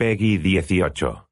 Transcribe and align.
Peggy 0.00 0.38
18. 0.38 1.28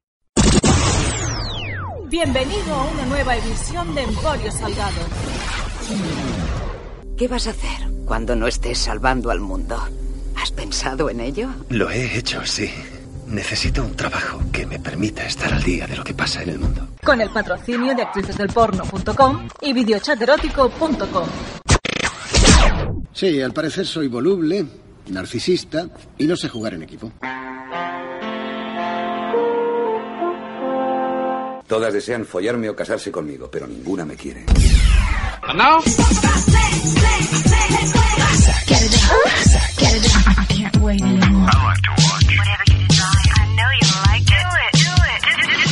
Bienvenido 2.07 2.75
a 2.75 2.91
una 2.91 3.05
nueva 3.07 3.35
edición 3.35 3.95
de 3.95 4.03
Emporio 4.03 4.51
Salgado. 4.51 5.01
¿Qué 7.17 7.27
vas 7.27 7.47
a 7.47 7.49
hacer 7.49 7.89
cuando 8.05 8.35
no 8.35 8.45
estés 8.45 8.77
salvando 8.77 9.31
al 9.31 9.39
mundo? 9.39 9.75
¿Has 10.35 10.51
pensado 10.51 11.09
en 11.09 11.19
ello? 11.19 11.49
Lo 11.69 11.89
he 11.89 12.15
hecho, 12.15 12.45
sí. 12.45 12.69
Necesito 13.25 13.83
un 13.83 13.95
trabajo 13.95 14.39
que 14.53 14.67
me 14.67 14.77
permita 14.77 15.25
estar 15.25 15.51
al 15.51 15.63
día 15.63 15.87
de 15.87 15.97
lo 15.97 16.03
que 16.03 16.13
pasa 16.13 16.43
en 16.43 16.49
el 16.49 16.59
mundo. 16.59 16.89
Con 17.03 17.21
el 17.21 17.31
patrocinio 17.31 17.95
de 17.95 18.03
actricesdelporno.com 18.03 19.47
y 19.61 19.73
videochaterótico.com. 19.73 21.27
Sí, 23.13 23.41
al 23.41 23.51
parecer 23.51 23.87
soy 23.87 24.07
voluble, 24.07 24.63
narcisista 25.07 25.89
y 26.19 26.27
no 26.27 26.35
sé 26.35 26.49
jugar 26.49 26.75
en 26.75 26.83
equipo. 26.83 27.11
Todas 31.69 31.93
desean 31.93 32.25
follarme 32.25 32.65
o 32.67 32.73
casarse 32.73 33.11
conmigo, 33.13 33.45
pero 33.45 33.67
ninguna 33.67 34.03
me 34.03 34.17
quiere. 34.17 34.41
now? 35.53 35.77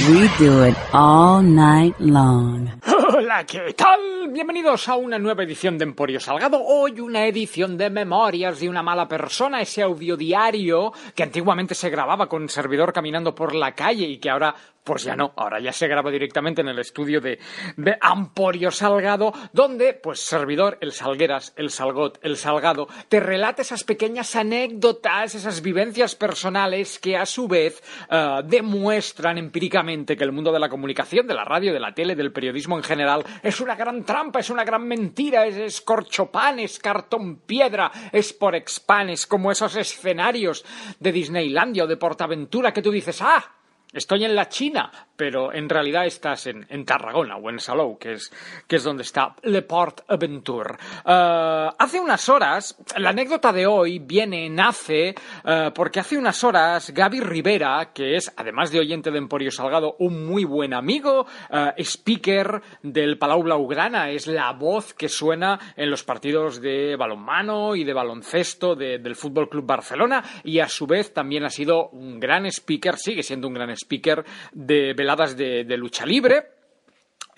We 0.07 0.29
do 0.37 0.63
it 0.63 0.77
all 0.93 1.41
night 1.41 1.95
long. 1.97 2.69
Hola, 2.85 3.43
¿qué 3.45 3.73
tal? 3.73 4.29
Bienvenidos 4.29 4.87
a 4.89 4.95
una 4.95 5.17
nueva 5.17 5.43
edición 5.43 5.77
de 5.77 5.85
Emporio 5.85 6.19
Salgado. 6.19 6.61
Hoy 6.63 6.99
una 6.99 7.25
edición 7.25 7.75
de 7.75 7.89
Memorias 7.89 8.59
de 8.59 8.69
una 8.69 8.83
mala 8.83 9.07
persona, 9.07 9.61
ese 9.61 9.81
audiodiario 9.81 10.93
que 11.15 11.23
antiguamente 11.23 11.73
se 11.73 11.89
grababa 11.89 12.29
con 12.29 12.47
servidor 12.47 12.93
caminando 12.93 13.33
por 13.33 13.55
la 13.55 13.73
calle 13.73 14.05
y 14.05 14.19
que 14.19 14.29
ahora 14.29 14.53
pues 14.87 15.03
ya 15.03 15.17
no, 15.17 15.33
ahora 15.35 15.59
ya 15.59 15.73
se 15.73 15.85
graba 15.85 16.09
directamente 16.09 16.61
en 16.61 16.69
el 16.69 16.79
estudio 16.79 17.19
de, 17.19 17.39
Emporio 18.01 18.71
Salgado, 18.71 19.33
donde, 19.51 19.93
pues, 19.93 20.21
servidor, 20.21 20.77
el 20.79 20.93
Salgueras, 20.93 21.51
el 21.57 21.71
Salgot, 21.71 22.19
el 22.21 22.37
Salgado, 22.37 22.87
te 23.09 23.19
relata 23.19 23.63
esas 23.63 23.83
pequeñas 23.83 24.33
anécdotas, 24.37 25.35
esas 25.35 25.61
vivencias 25.61 26.15
personales 26.15 26.99
que 26.99 27.17
a 27.17 27.25
su 27.25 27.49
vez 27.49 27.83
eh, 28.09 28.39
demuestran 28.45 29.37
empíricamente 29.37 30.15
que 30.15 30.23
el 30.23 30.31
mundo 30.31 30.53
de 30.53 30.59
la 30.59 30.69
comunicación, 30.69 31.27
de 31.27 31.33
la 31.33 31.43
radio, 31.43 31.73
de 31.73 31.81
la 31.81 31.93
tele, 31.93 32.15
del 32.15 32.31
periodismo 32.31 32.77
en 32.77 32.83
general, 32.83 33.25
es 33.43 33.59
una 33.59 33.75
gran 33.75 34.05
trampa, 34.05 34.39
es 34.39 34.49
una 34.49 34.63
gran 34.63 34.87
mentira, 34.87 35.45
es 35.45 35.57
escorchopan, 35.57 36.59
es 36.59 36.79
cartón 36.79 37.39
piedra, 37.39 37.91
es 38.13 38.31
por 38.31 38.55
expan, 38.55 39.09
es 39.09 39.27
como 39.27 39.51
esos 39.51 39.75
escenarios 39.75 40.63
de 40.97 41.11
Disneylandia 41.11 41.83
o 41.83 41.87
de 41.87 41.97
Portaventura 41.97 42.71
que 42.71 42.81
tú 42.81 42.89
dices, 42.89 43.21
ah, 43.21 43.43
estoy 43.97 44.25
en 44.25 44.35
la 44.35 44.49
China, 44.49 44.91
pero 45.15 45.51
en 45.53 45.67
realidad 45.67 46.05
estás 46.05 46.47
en, 46.47 46.65
en 46.69 46.85
Tarragona 46.85 47.37
o 47.37 47.49
en 47.49 47.59
Salou, 47.59 47.97
que 47.97 48.13
es, 48.13 48.31
que 48.67 48.75
es 48.75 48.83
donde 48.83 49.03
está 49.03 49.35
Le 49.43 49.63
Port 49.63 50.01
Aventure. 50.07 50.75
Eh, 51.05 51.69
hace 51.77 51.99
unas 51.99 52.29
horas, 52.29 52.77
la 52.97 53.09
anécdota 53.09 53.51
de 53.51 53.65
hoy 53.65 53.99
viene, 53.99 54.49
nace, 54.49 55.15
eh, 55.43 55.71
porque 55.73 55.99
hace 55.99 56.17
unas 56.17 56.43
horas 56.43 56.91
Gaby 56.91 57.21
Rivera, 57.21 57.91
que 57.93 58.15
es, 58.15 58.31
además 58.37 58.71
de 58.71 58.79
oyente 58.79 59.09
de 59.11 59.17
Emporio 59.17 59.51
Salgado, 59.51 59.95
un 59.99 60.25
muy 60.27 60.43
buen 60.45 60.73
amigo, 60.73 61.25
eh, 61.49 61.73
speaker 61.83 62.61
del 62.83 63.17
Palau 63.17 63.41
Blaugrana, 63.43 64.11
es 64.11 64.27
la 64.27 64.51
voz 64.53 64.93
que 64.93 65.09
suena 65.09 65.59
en 65.75 65.89
los 65.89 66.03
partidos 66.03 66.61
de 66.61 66.95
balonmano 66.95 67.75
y 67.75 67.83
de 67.83 67.93
baloncesto 67.93 68.75
de- 68.75 68.99
del 68.99 69.15
Fútbol 69.15 69.49
Club 69.49 69.65
Barcelona, 69.65 70.23
y 70.43 70.59
a 70.59 70.67
su 70.67 70.85
vez 70.85 71.13
también 71.13 71.43
ha 71.43 71.49
sido 71.49 71.89
un 71.89 72.19
gran 72.19 72.45
speaker, 72.45 72.95
sigue 72.97 73.23
siendo 73.23 73.47
un 73.47 73.55
gran 73.55 73.69
speaker 73.71 73.86
de 74.53 74.93
veladas 74.93 75.35
de, 75.37 75.63
de 75.63 75.77
lucha 75.77 76.05
libre. 76.05 76.51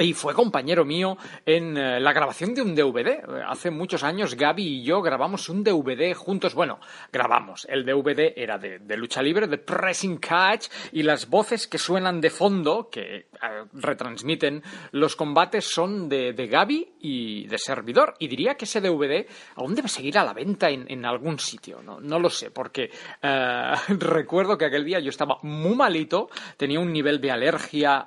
Y 0.01 0.13
fue 0.13 0.33
compañero 0.33 0.85
mío 0.85 1.17
en 1.45 1.75
eh, 1.75 1.99
la 1.99 2.13
grabación 2.13 2.53
de 2.53 2.61
un 2.61 2.73
DVD. 2.73 3.19
Hace 3.45 3.69
muchos 3.69 4.01
años 4.01 4.35
Gaby 4.35 4.63
y 4.63 4.83
yo 4.83 5.01
grabamos 5.01 5.49
un 5.49 5.61
DVD 5.61 6.13
juntos. 6.13 6.53
Bueno, 6.53 6.79
grabamos. 7.11 7.67
El 7.69 7.83
DVD 7.83 8.31
era 8.33 8.57
de, 8.57 8.79
lucha 8.95 9.21
libre, 9.21 9.47
de 9.47 9.57
pressing 9.57 10.17
catch, 10.17 10.67
y 10.93 11.03
las 11.03 11.29
voces 11.29 11.67
que 11.67 11.77
suenan 11.77 12.21
de 12.21 12.29
fondo, 12.29 12.89
que 12.89 13.17
eh, 13.17 13.25
retransmiten 13.73 14.63
los 14.91 15.17
combates, 15.17 15.65
son 15.65 16.07
de, 16.07 16.31
de 16.31 16.47
Gaby 16.47 16.93
y 17.01 17.47
de 17.47 17.57
servidor. 17.57 18.13
Y 18.19 18.29
diría 18.29 18.55
que 18.55 18.63
ese 18.63 18.79
DVD 18.79 19.27
aún 19.55 19.75
debe 19.75 19.89
seguir 19.89 20.17
a 20.17 20.23
la 20.23 20.31
venta 20.31 20.69
en, 20.69 20.89
en 20.89 21.03
algún 21.03 21.39
sitio. 21.39 21.81
No, 21.83 21.99
no 21.99 22.19
lo 22.19 22.29
sé, 22.29 22.51
porque 22.51 22.89
eh, 23.21 23.73
recuerdo 23.89 24.57
que 24.57 24.63
aquel 24.63 24.85
día 24.85 25.01
yo 25.01 25.09
estaba 25.09 25.39
muy 25.41 25.75
malito, 25.75 26.29
tenía 26.55 26.79
un 26.79 26.93
nivel 26.93 27.19
de 27.19 27.31
alergia 27.31 27.97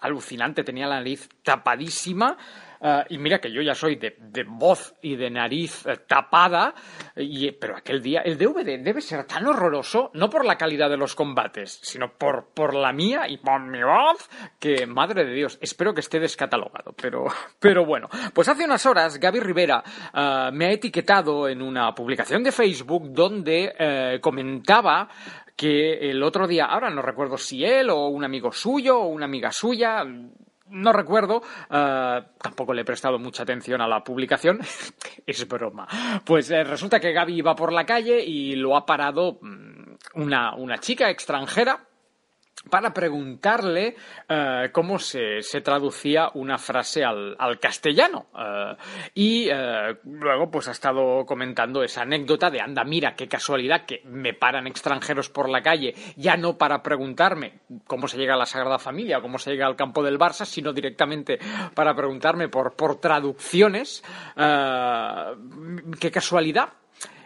alucinante, 0.00 0.64
tenía 0.64 0.86
la 0.86 0.94
nariz 0.96 1.28
tapadísima. 1.42 2.36
eh, 2.80 3.04
y 3.10 3.18
mira 3.18 3.38
que 3.38 3.50
yo 3.50 3.62
ya 3.62 3.74
soy 3.74 3.96
de, 3.96 4.44
voz 4.46 4.94
y 5.00 5.16
de 5.16 5.30
nariz 5.30 5.86
eh, 5.86 5.96
tapada, 6.06 6.74
y, 7.16 7.50
pero 7.52 7.76
aquel 7.76 8.02
día 8.02 8.20
el 8.20 8.36
DVD 8.36 8.78
debe 8.82 9.00
ser 9.00 9.24
tan 9.24 9.46
horroroso, 9.46 10.10
no 10.14 10.28
por 10.28 10.44
la 10.44 10.56
calidad 10.56 10.90
de 10.90 10.98
los 10.98 11.14
combates, 11.14 11.80
sino 11.82 12.12
por, 12.18 12.52
por 12.52 12.74
la 12.74 12.92
mía 12.92 13.26
y 13.28 13.38
por 13.38 13.60
mi 13.60 13.82
voz, 13.82 14.28
que 14.58 14.86
madre 14.86 15.24
de 15.24 15.32
Dios, 15.32 15.58
espero 15.62 15.94
que 15.94 16.00
esté 16.00 16.20
descatalogado. 16.20 16.92
Pero, 16.92 17.24
pero 17.58 17.86
bueno, 17.86 18.08
pues 18.34 18.48
hace 18.48 18.64
unas 18.64 18.84
horas 18.84 19.18
Gaby 19.18 19.40
Rivera 19.40 19.82
eh, 20.12 20.50
me 20.52 20.66
ha 20.66 20.72
etiquetado 20.72 21.48
en 21.48 21.62
una 21.62 21.94
publicación 21.94 22.42
de 22.42 22.52
Facebook 22.52 23.12
donde 23.12 24.20
comentaba 24.20 25.08
que 25.56 26.10
el 26.10 26.22
otro 26.22 26.46
día, 26.46 26.66
ahora 26.66 26.90
no 26.90 27.02
recuerdo 27.02 27.38
si 27.38 27.64
él 27.64 27.90
o 27.90 28.08
un 28.08 28.24
amigo 28.24 28.52
suyo 28.52 28.98
o 28.98 29.08
una 29.08 29.26
amiga 29.26 29.52
suya, 29.52 30.04
no 30.74 30.92
recuerdo, 30.92 31.42
eh, 31.70 32.22
tampoco 32.40 32.74
le 32.74 32.82
he 32.82 32.84
prestado 32.84 33.18
mucha 33.18 33.44
atención 33.44 33.80
a 33.80 33.88
la 33.88 34.02
publicación, 34.02 34.60
es 35.26 35.48
broma. 35.48 35.86
Pues 36.24 36.50
eh, 36.50 36.64
resulta 36.64 37.00
que 37.00 37.12
Gaby 37.12 37.36
iba 37.36 37.54
por 37.54 37.72
la 37.72 37.86
calle 37.86 38.22
y 38.22 38.56
lo 38.56 38.76
ha 38.76 38.84
parado 38.84 39.38
mm, 39.40 39.94
una, 40.14 40.54
una 40.54 40.78
chica 40.78 41.10
extranjera 41.10 41.86
para 42.70 42.92
preguntarle 42.92 43.96
eh, 44.28 44.70
cómo 44.72 44.98
se, 44.98 45.42
se 45.42 45.60
traducía 45.60 46.30
una 46.34 46.58
frase 46.58 47.04
al, 47.04 47.36
al 47.38 47.58
castellano. 47.58 48.26
Eh, 48.36 48.76
y 49.14 49.48
eh, 49.50 49.96
luego 50.04 50.50
pues 50.50 50.68
ha 50.68 50.72
estado 50.72 51.24
comentando 51.26 51.82
esa 51.82 52.02
anécdota 52.02 52.50
de 52.50 52.60
anda, 52.60 52.84
mira, 52.84 53.14
qué 53.14 53.28
casualidad 53.28 53.84
que 53.86 54.02
me 54.04 54.34
paran 54.34 54.66
extranjeros 54.66 55.28
por 55.28 55.48
la 55.48 55.62
calle, 55.62 55.94
ya 56.16 56.36
no 56.36 56.56
para 56.56 56.82
preguntarme 56.82 57.60
cómo 57.86 58.08
se 58.08 58.18
llega 58.18 58.34
a 58.34 58.38
la 58.38 58.46
Sagrada 58.46 58.78
Familia 58.78 59.18
o 59.18 59.22
cómo 59.22 59.38
se 59.38 59.50
llega 59.50 59.66
al 59.66 59.76
campo 59.76 60.02
del 60.02 60.18
Barça, 60.18 60.44
sino 60.44 60.72
directamente 60.72 61.38
para 61.74 61.94
preguntarme 61.94 62.48
por, 62.48 62.74
por 62.74 63.00
traducciones. 63.00 64.02
Qué 64.34 66.10
casualidad. 66.10 66.70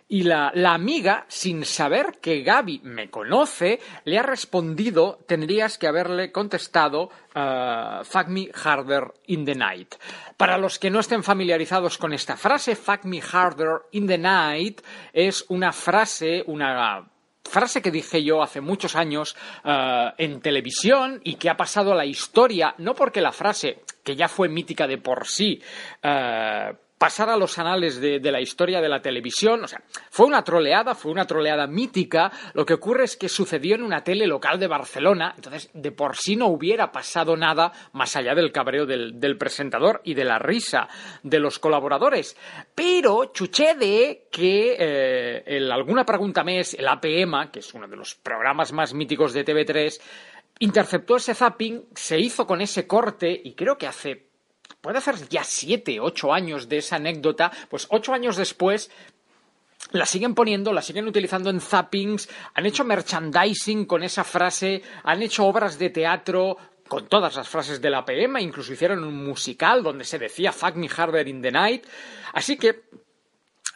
Y 0.08 0.22
la, 0.22 0.50
la 0.54 0.72
amiga, 0.72 1.26
sin 1.28 1.66
saber 1.66 2.18
que 2.20 2.42
Gaby 2.42 2.80
me 2.84 3.10
conoce, 3.10 3.78
le 4.04 4.18
ha 4.18 4.22
respondido, 4.22 5.18
tendrías 5.26 5.76
que 5.76 5.86
haberle 5.86 6.32
contestado, 6.32 7.10
uh, 7.36 8.02
fuck 8.04 8.28
me 8.28 8.48
harder 8.54 9.12
in 9.26 9.44
the 9.44 9.54
night. 9.54 9.96
Para 10.38 10.56
los 10.56 10.78
que 10.78 10.88
no 10.90 11.00
estén 11.00 11.22
familiarizados 11.22 11.98
con 11.98 12.14
esta 12.14 12.38
frase, 12.38 12.74
fuck 12.74 13.04
me 13.04 13.20
harder 13.20 13.82
in 13.92 14.06
the 14.06 14.16
night 14.16 14.80
es 15.12 15.44
una 15.48 15.72
frase, 15.72 16.42
una 16.46 17.06
frase 17.44 17.82
que 17.82 17.90
dije 17.90 18.22
yo 18.22 18.42
hace 18.42 18.60
muchos 18.60 18.94
años 18.94 19.36
eh, 19.64 20.12
en 20.18 20.40
televisión 20.40 21.20
y 21.24 21.34
que 21.34 21.50
ha 21.50 21.56
pasado 21.56 21.92
a 21.92 21.96
la 21.96 22.04
historia, 22.04 22.74
no 22.78 22.94
porque 22.94 23.20
la 23.20 23.32
frase, 23.32 23.82
que 24.04 24.16
ya 24.16 24.28
fue 24.28 24.48
mítica 24.48 24.86
de 24.86 24.98
por 24.98 25.26
sí, 25.26 25.60
eh, 26.02 26.72
pasara 26.98 27.34
a 27.34 27.36
los 27.36 27.58
anales 27.58 28.00
de, 28.00 28.20
de 28.20 28.32
la 28.32 28.40
historia 28.40 28.80
de 28.80 28.88
la 28.88 29.00
televisión, 29.00 29.64
o 29.64 29.68
sea, 29.68 29.80
fue 30.10 30.26
una 30.26 30.42
troleada, 30.42 30.94
fue 30.94 31.12
una 31.12 31.26
troleada 31.26 31.66
mítica, 31.66 32.30
lo 32.54 32.66
que 32.66 32.74
ocurre 32.74 33.04
es 33.04 33.16
que 33.16 33.28
sucedió 33.28 33.76
en 33.76 33.82
una 33.82 34.02
tele 34.02 34.26
local 34.26 34.58
de 34.58 34.66
Barcelona, 34.66 35.32
entonces 35.36 35.70
de 35.72 35.92
por 35.92 36.16
sí 36.16 36.36
no 36.36 36.48
hubiera 36.48 36.90
pasado 36.90 37.36
nada 37.36 37.72
más 37.92 38.16
allá 38.16 38.34
del 38.34 38.52
cabreo 38.52 38.86
del, 38.86 39.38
presentador 39.38 40.00
y 40.04 40.14
de 40.14 40.24
la 40.24 40.38
risa 40.38 40.88
de 41.22 41.38
los 41.38 41.58
colaboradores. 41.58 42.36
Pero 42.74 43.30
sucede 43.32 44.26
que 44.30 44.76
eh, 44.78 45.44
el 45.46 45.70
Alguna 45.70 46.04
Pregunta 46.04 46.42
Mes, 46.42 46.74
el 46.74 46.88
APM, 46.88 47.50
que 47.52 47.60
es 47.60 47.72
uno 47.74 47.86
de 47.86 47.96
los 47.96 48.14
programas 48.16 48.72
más 48.72 48.94
míticos 48.94 49.32
de 49.32 49.44
TV3, 49.44 50.00
interceptó 50.60 51.16
ese 51.16 51.34
zapping, 51.34 51.84
se 51.94 52.18
hizo 52.18 52.46
con 52.46 52.60
ese 52.60 52.86
corte 52.86 53.40
y 53.44 53.54
creo 53.54 53.78
que 53.78 53.86
hace 53.86 54.27
puede 54.80 54.98
hacer 54.98 55.28
ya 55.28 55.44
siete, 55.44 56.00
ocho 56.00 56.32
años 56.32 56.68
de 56.68 56.78
esa 56.78 56.96
anécdota, 56.96 57.50
pues 57.68 57.86
ocho 57.90 58.12
años 58.12 58.36
después 58.36 58.90
la 59.92 60.06
siguen 60.06 60.34
poniendo, 60.34 60.72
la 60.72 60.82
siguen 60.82 61.08
utilizando 61.08 61.50
en 61.50 61.60
zappings, 61.60 62.28
han 62.54 62.66
hecho 62.66 62.84
merchandising 62.84 63.86
con 63.86 64.02
esa 64.02 64.24
frase, 64.24 64.82
han 65.04 65.22
hecho 65.22 65.46
obras 65.46 65.78
de 65.78 65.90
teatro 65.90 66.56
con 66.88 67.06
todas 67.06 67.36
las 67.36 67.48
frases 67.48 67.80
de 67.80 67.90
la 67.90 68.04
PM, 68.04 68.40
incluso 68.40 68.72
hicieron 68.72 69.04
un 69.04 69.24
musical 69.24 69.82
donde 69.82 70.04
se 70.04 70.18
decía 70.18 70.52
Fuck 70.52 70.74
me 70.76 70.88
harder 70.88 71.28
in 71.28 71.42
the 71.42 71.50
night. 71.50 71.86
Así 72.32 72.56
que 72.56 72.84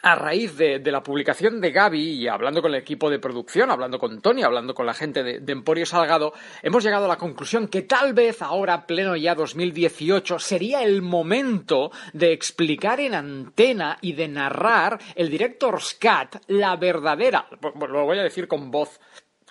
a 0.03 0.17
raíz 0.17 0.57
de, 0.57 0.81
la 0.91 1.03
publicación 1.03 1.61
de 1.61 1.71
Gaby 1.71 2.01
y 2.01 2.29
hablando 2.29 2.61
con 2.61 2.75
el 2.75 2.81
equipo 2.81 3.09
de 3.09 3.21
producción, 3.21 3.71
hablando 3.71 3.99
con 3.99 4.21
Tony, 4.21 4.43
hablando 4.43 4.75
con 4.75 4.85
la 4.85 4.95
gente 4.95 5.23
de, 5.23 5.53
Emporio 5.53 5.87
Salgado, 5.87 6.33
hemos 6.61 6.83
llegado 6.83 7.05
a 7.05 7.09
la 7.09 7.17
conclusión 7.17 7.69
que 7.69 7.83
tal 7.83 8.13
vez 8.13 8.43
ahora, 8.43 8.87
pleno 8.87 9.15
ya 9.17 9.35
2018, 9.37 10.41
sería 10.41 10.83
el 10.83 11.03
momento 11.03 11.93
de 12.13 12.33
explicar 12.33 12.99
en 12.99 13.15
antena 13.15 13.99
y 14.01 14.15
de 14.15 14.27
narrar 14.27 14.99
el 15.15 15.31
Director's 15.31 15.97
Cut, 16.01 16.43
la 16.49 16.75
verdadera, 16.77 17.47
lo 17.63 18.05
voy 18.05 18.19
a 18.19 18.25
decir 18.25 18.49
con 18.49 18.71
voz 18.71 18.99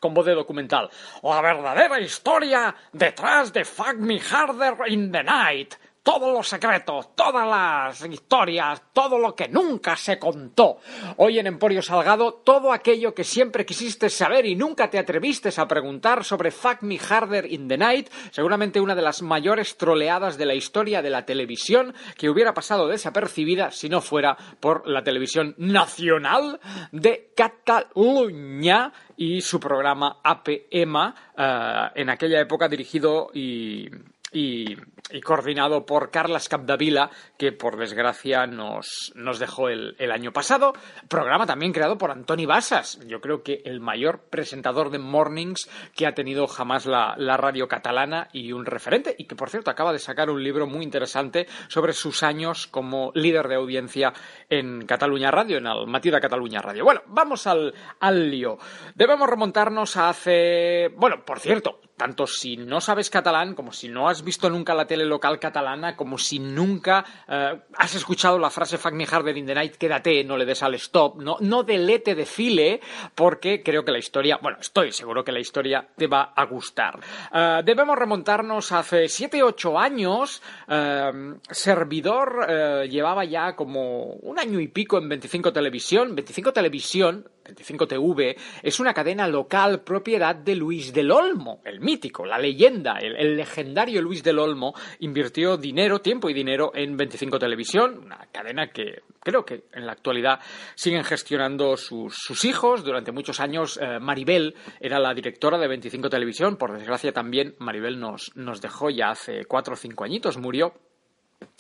con 0.02 0.16
voz 0.16 0.26
de 0.26 0.34
documental. 0.34 0.90
La 1.22 1.42
verdadera 1.42 2.00
historia 2.00 2.76
detrás 2.92 3.54
de 3.54 3.64
Fuck 3.64 3.98
Me 3.98 4.20
Harder 4.20 4.74
in 4.88 5.12
the 5.12 5.24
Night 5.24 5.76
todos 6.04 6.34
los 6.34 6.48
secretos, 6.48 7.16
todas 7.16 7.48
las 7.48 8.10
historias, 8.12 8.82
todo 8.94 9.20
lo 9.20 9.36
que 9.36 9.48
nunca 9.48 9.96
se 9.96 10.18
contó. 10.18 10.78
Hoy 11.18 11.38
en 11.38 11.48
Emporio 11.48 11.82
Salgado, 11.82 12.34
todo 12.44 12.74
aquello 12.74 13.14
que 13.14 13.24
siempre 13.24 13.66
quisiste 13.66 14.10
saber 14.10 14.46
y 14.46 14.56
nunca 14.56 14.90
te 14.90 14.98
atreviste 14.98 15.50
a 15.56 15.68
preguntar 15.68 16.24
sobre 16.24 16.52
Fuck 16.52 16.82
Me 16.82 16.98
Harder 16.98 17.52
in 17.52 17.68
the 17.68 17.78
Night, 17.78 18.10
seguramente 18.32 18.82
una 18.82 18.96
de 18.96 19.02
las 19.02 19.22
mayores 19.22 19.78
troleadas 19.78 20.38
de 20.38 20.46
la 20.46 20.56
historia 20.56 21.02
de 21.02 21.10
la 21.10 21.26
televisión 21.26 21.94
que 22.18 22.30
hubiera 22.30 22.54
pasado 22.54 22.88
desapercibida 22.88 23.72
si 23.72 23.90
no 23.90 24.02
fuera 24.02 24.38
por 24.60 24.88
la 24.88 25.04
televisión 25.04 25.54
nacional 25.58 26.60
de 26.92 27.32
Cataluña 27.36 28.92
y 29.18 29.42
su 29.42 29.60
programa 29.60 30.18
APM, 30.24 31.14
eh, 31.38 31.90
en 31.96 32.10
aquella 32.10 32.40
época 32.40 32.68
dirigido 32.68 33.30
y 33.34 33.90
y, 34.32 34.76
coordinado 35.24 35.86
por 35.86 36.10
Carlas 36.10 36.48
Capdavila, 36.48 37.10
que 37.38 37.52
por 37.52 37.78
desgracia 37.78 38.48
nos, 38.48 39.12
nos 39.16 39.40
dejó 39.40 39.70
el, 39.70 39.96
el, 40.00 40.12
año 40.12 40.32
pasado. 40.32 40.74
Programa 41.10 41.46
también 41.46 41.74
creado 41.74 41.98
por 41.98 42.12
Antoni 42.12 42.46
Basas, 42.46 43.00
yo 43.08 43.20
creo 43.20 43.44
que 43.44 43.62
el 43.66 43.82
mayor 43.82 44.22
presentador 44.30 44.90
de 44.90 45.00
mornings 45.00 45.70
que 45.96 46.08
ha 46.08 46.14
tenido 46.14 46.48
jamás 46.48 46.86
la, 46.86 47.16
la, 47.18 47.38
radio 47.38 47.68
catalana 47.68 48.30
y 48.32 48.54
un 48.54 48.66
referente, 48.66 49.16
y 49.18 49.26
que 49.26 49.36
por 49.36 49.50
cierto 49.50 49.70
acaba 49.72 49.92
de 49.92 50.00
sacar 50.00 50.30
un 50.30 50.44
libro 50.44 50.68
muy 50.68 50.84
interesante 50.84 51.48
sobre 51.68 51.94
sus 51.94 52.24
años 52.24 52.68
como 52.68 53.12
líder 53.16 53.48
de 53.48 53.56
audiencia 53.56 54.14
en 54.50 54.86
Cataluña 54.86 55.32
Radio, 55.32 55.58
en 55.58 55.68
el 55.68 55.88
Matí 55.88 56.10
de 56.10 56.22
Cataluña 56.22 56.62
Radio. 56.62 56.86
Bueno, 56.86 57.02
vamos 57.08 57.48
al, 57.48 57.74
al 58.00 58.30
lío. 58.30 58.58
Debemos 58.96 59.30
remontarnos 59.30 59.98
a 59.98 60.10
hace. 60.10 60.90
Bueno, 60.96 61.26
por 61.26 61.40
cierto, 61.40 61.82
tanto 62.02 62.26
si 62.26 62.58
no 62.58 62.82
sabes 62.82 63.12
catalán, 63.12 63.54
como 63.54 63.72
si 63.72 63.88
no 63.88 64.10
has 64.10 64.24
visto 64.24 64.50
nunca 64.50 64.74
la 64.74 64.88
tele 64.88 65.06
local 65.06 65.38
catalana, 65.38 65.96
como 65.96 66.18
si 66.18 66.40
nunca 66.40 67.06
eh, 67.28 67.62
has 67.78 67.94
escuchado 67.94 68.40
la 68.40 68.50
frase 68.50 68.80
Fuck 68.80 68.94
me 68.94 69.06
harder 69.06 69.38
in 69.38 69.46
the 69.46 69.54
night, 69.54 69.76
quédate, 69.76 70.24
no 70.24 70.36
le 70.36 70.44
des 70.44 70.64
al 70.64 70.74
stop, 70.74 71.22
no, 71.22 71.38
no 71.42 71.62
delete 71.62 72.16
de 72.16 72.26
file, 72.26 72.82
porque 73.14 73.62
creo 73.62 73.86
que 73.86 73.92
la 73.92 74.00
historia, 74.00 74.40
bueno, 74.42 74.58
estoy 74.60 74.92
seguro 74.92 75.24
que 75.24 75.32
la 75.32 75.42
historia 75.42 75.88
te 75.96 76.08
va 76.08 76.34
a 76.36 76.44
gustar. 76.46 76.98
Uh, 77.32 77.64
debemos 77.64 77.96
remontarnos 77.96 78.72
hace 78.72 79.04
7-8 79.04 79.80
años, 79.80 80.42
uh, 80.70 81.38
Servidor 81.52 82.48
llevaba 82.90 83.26
ya 83.26 83.56
como 83.56 84.14
un 84.14 84.40
año 84.40 84.60
y 84.60 84.70
pico 84.70 84.98
en 84.98 85.08
25 85.08 85.54
Televisión, 85.54 86.16
25 86.16 86.52
Televisión, 86.52 87.30
25TV, 87.44 88.36
es 88.64 88.80
una 88.80 88.94
cadena 88.94 89.28
local 89.28 89.82
propiedad 89.82 90.36
de 90.36 90.56
Luis 90.56 90.94
del 90.94 91.12
Olmo, 91.12 91.62
el 91.66 91.80
mítico, 91.80 92.26
la 92.26 92.38
leyenda, 92.38 92.98
el, 93.00 93.36
legendario 93.36 94.02
Luis 94.02 94.24
del 94.24 94.40
Olmo, 94.40 94.74
invirtió 95.00 95.58
dinero, 95.58 96.00
tiempo 96.00 96.30
y 96.30 96.34
dinero 96.34 96.72
en 96.74 96.96
25 96.98 97.40
Televisión, 97.40 98.00
una 98.06 98.28
cadena 98.32 98.72
que 98.72 99.02
creo 99.20 99.46
que 99.46 99.64
en 99.74 99.86
la 99.86 99.94
actualidad 99.94 100.40
siguen 100.76 101.04
gestionando 101.04 101.78
sus, 101.78 102.16
sus 102.16 102.46
hijos. 102.46 102.84
Durante 102.84 103.12
muchos 103.12 103.40
años 103.40 103.80
eh, 103.82 104.00
Maribel 104.00 104.56
era 104.80 105.00
la 105.00 105.14
directora 105.14 105.58
de 105.58 105.68
25 105.68 106.10
Televisión, 106.10 106.58
por 106.58 106.78
desgracia 106.78 107.12
también 107.12 107.56
Maribel 107.60 108.00
nos, 108.00 108.32
nos 108.36 108.62
dejó 108.62 108.90
ya 108.90 109.12
hace 109.12 109.46
cuatro 109.46 109.74
o 109.74 109.78
cinco 109.78 110.04
añitos, 110.04 110.38
murió 110.38 110.74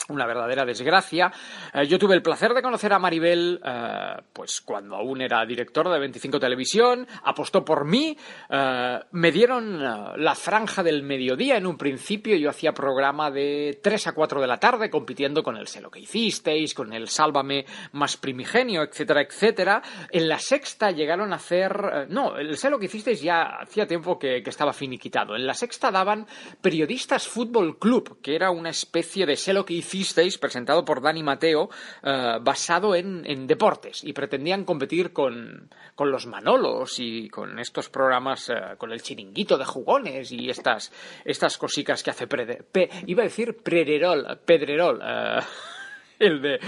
una 0.10 0.26
verdadera 0.26 0.66
desgracia. 0.66 1.32
Eh, 1.74 1.88
yo 1.88 1.98
tuve 1.98 2.16
el 2.16 2.22
placer 2.22 2.54
de 2.54 2.62
conocer 2.62 2.94
a 2.94 3.00
Maribel, 3.00 3.62
eh, 3.64 4.22
pues 4.34 4.62
cuando 4.62 4.96
aún 4.96 5.22
era 5.22 5.46
directora 5.46 5.92
de 5.92 6.00
25 6.00 6.40
Televisión, 6.40 7.08
apostó 7.24 7.64
por 7.64 7.86
mí, 7.86 8.18
eh, 8.50 9.00
me 9.12 9.32
dieron 9.32 9.82
la 9.82 10.36
franja 10.36 10.84
del 10.84 11.04
mediodía 11.04 11.58
en 11.58 11.66
un 11.66 11.78
principio, 11.78 12.36
yo 12.36 12.50
hacía 12.50 12.74
programa 12.74 13.32
de 13.32 13.80
3 13.82 14.08
a 14.08 14.14
4 14.14 14.42
de 14.42 14.48
la 14.48 14.58
tarde, 14.58 14.90
compitiendo 14.90 15.44
con 15.44 15.58
el 15.58 15.68
Sé 15.68 15.82
lo 15.82 15.90
que 15.90 16.00
hicisteis, 16.00 16.74
con 16.74 16.92
el 16.94 17.08
Sálvame 17.08 17.66
más 17.94 18.18
primigenio, 18.18 18.84
etcétera, 18.84 19.22
etcétera. 19.22 19.82
En 20.10 20.28
la 20.28 20.40
sexta 20.40 20.92
llegaron 20.92 21.32
a 21.32 21.38
hacer, 21.38 22.08
no, 22.10 22.38
el 22.38 22.58
Sé 22.58 22.70
lo 22.70 22.80
que 22.80 22.88
hicisteis 22.88 23.22
ya 23.22 23.44
hacía 23.62 23.88
tiempo 23.88 24.20
que, 24.20 24.42
estaba 24.52 24.74
finiquitado. 24.74 25.36
En 25.38 25.46
la 25.46 25.54
sexta 25.54 25.92
daban 25.92 26.28
Periodistas 26.62 27.26
Fútbol 27.26 27.80
Club, 27.80 28.20
que 28.22 28.36
era 28.36 28.52
una 28.52 28.70
especie 28.70 29.26
de 29.26 29.38
Sé 29.38 29.54
que 29.66 29.71
hicisteis, 29.78 30.38
presentado 30.38 30.86
por 30.86 31.02
Dani 31.02 31.24
Mateo, 31.24 31.70
eh, 32.04 32.38
basado 32.42 32.96
en, 32.96 33.48
deportes. 33.48 34.04
Y 34.04 34.14
pretendían 34.14 34.66
competir 34.66 35.14
con, 35.14 35.70
con, 35.96 36.12
los 36.12 36.28
Manolos 36.28 37.00
y 37.00 37.30
con 37.30 37.60
estos 37.60 37.90
programas, 37.90 38.50
eh, 38.50 38.54
con 38.78 38.92
el 38.92 39.02
chiringuito 39.02 39.58
de 39.58 39.66
jugones 39.66 40.32
y 40.32 40.50
estas, 40.50 40.92
estas 41.26 41.58
cosicas 41.58 42.04
que 42.04 42.12
hace 42.12 42.28
Prede, 42.28 42.66
iba 43.08 43.24
a 43.24 43.26
decir 43.26 43.58
Prererol, 43.58 44.40
Pedrerol. 44.46 45.02
Eh, 45.04 45.40
el 46.22 46.42
de 46.42 46.60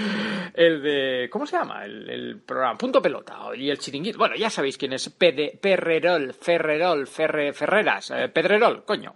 el 0.56 0.82
de 0.82 1.30
¿cómo 1.30 1.46
se 1.46 1.58
llama? 1.58 1.86
El, 1.86 2.10
el, 2.10 2.40
programa 2.42 2.78
Punto 2.78 3.02
Pelota 3.02 3.40
y 3.56 3.70
el 3.70 3.78
chiringuito. 3.78 4.18
Bueno, 4.18 4.36
ya 4.36 4.50
sabéis 4.50 4.78
quién 4.78 4.94
es 4.94 5.10
Pede, 5.10 5.58
Perrerol, 5.62 6.34
Ferrerol, 6.34 7.08
Ferre, 7.08 7.54
Ferreras, 7.54 8.12
eh, 8.12 8.30
Pedrerol, 8.30 8.84
coño. 8.84 9.16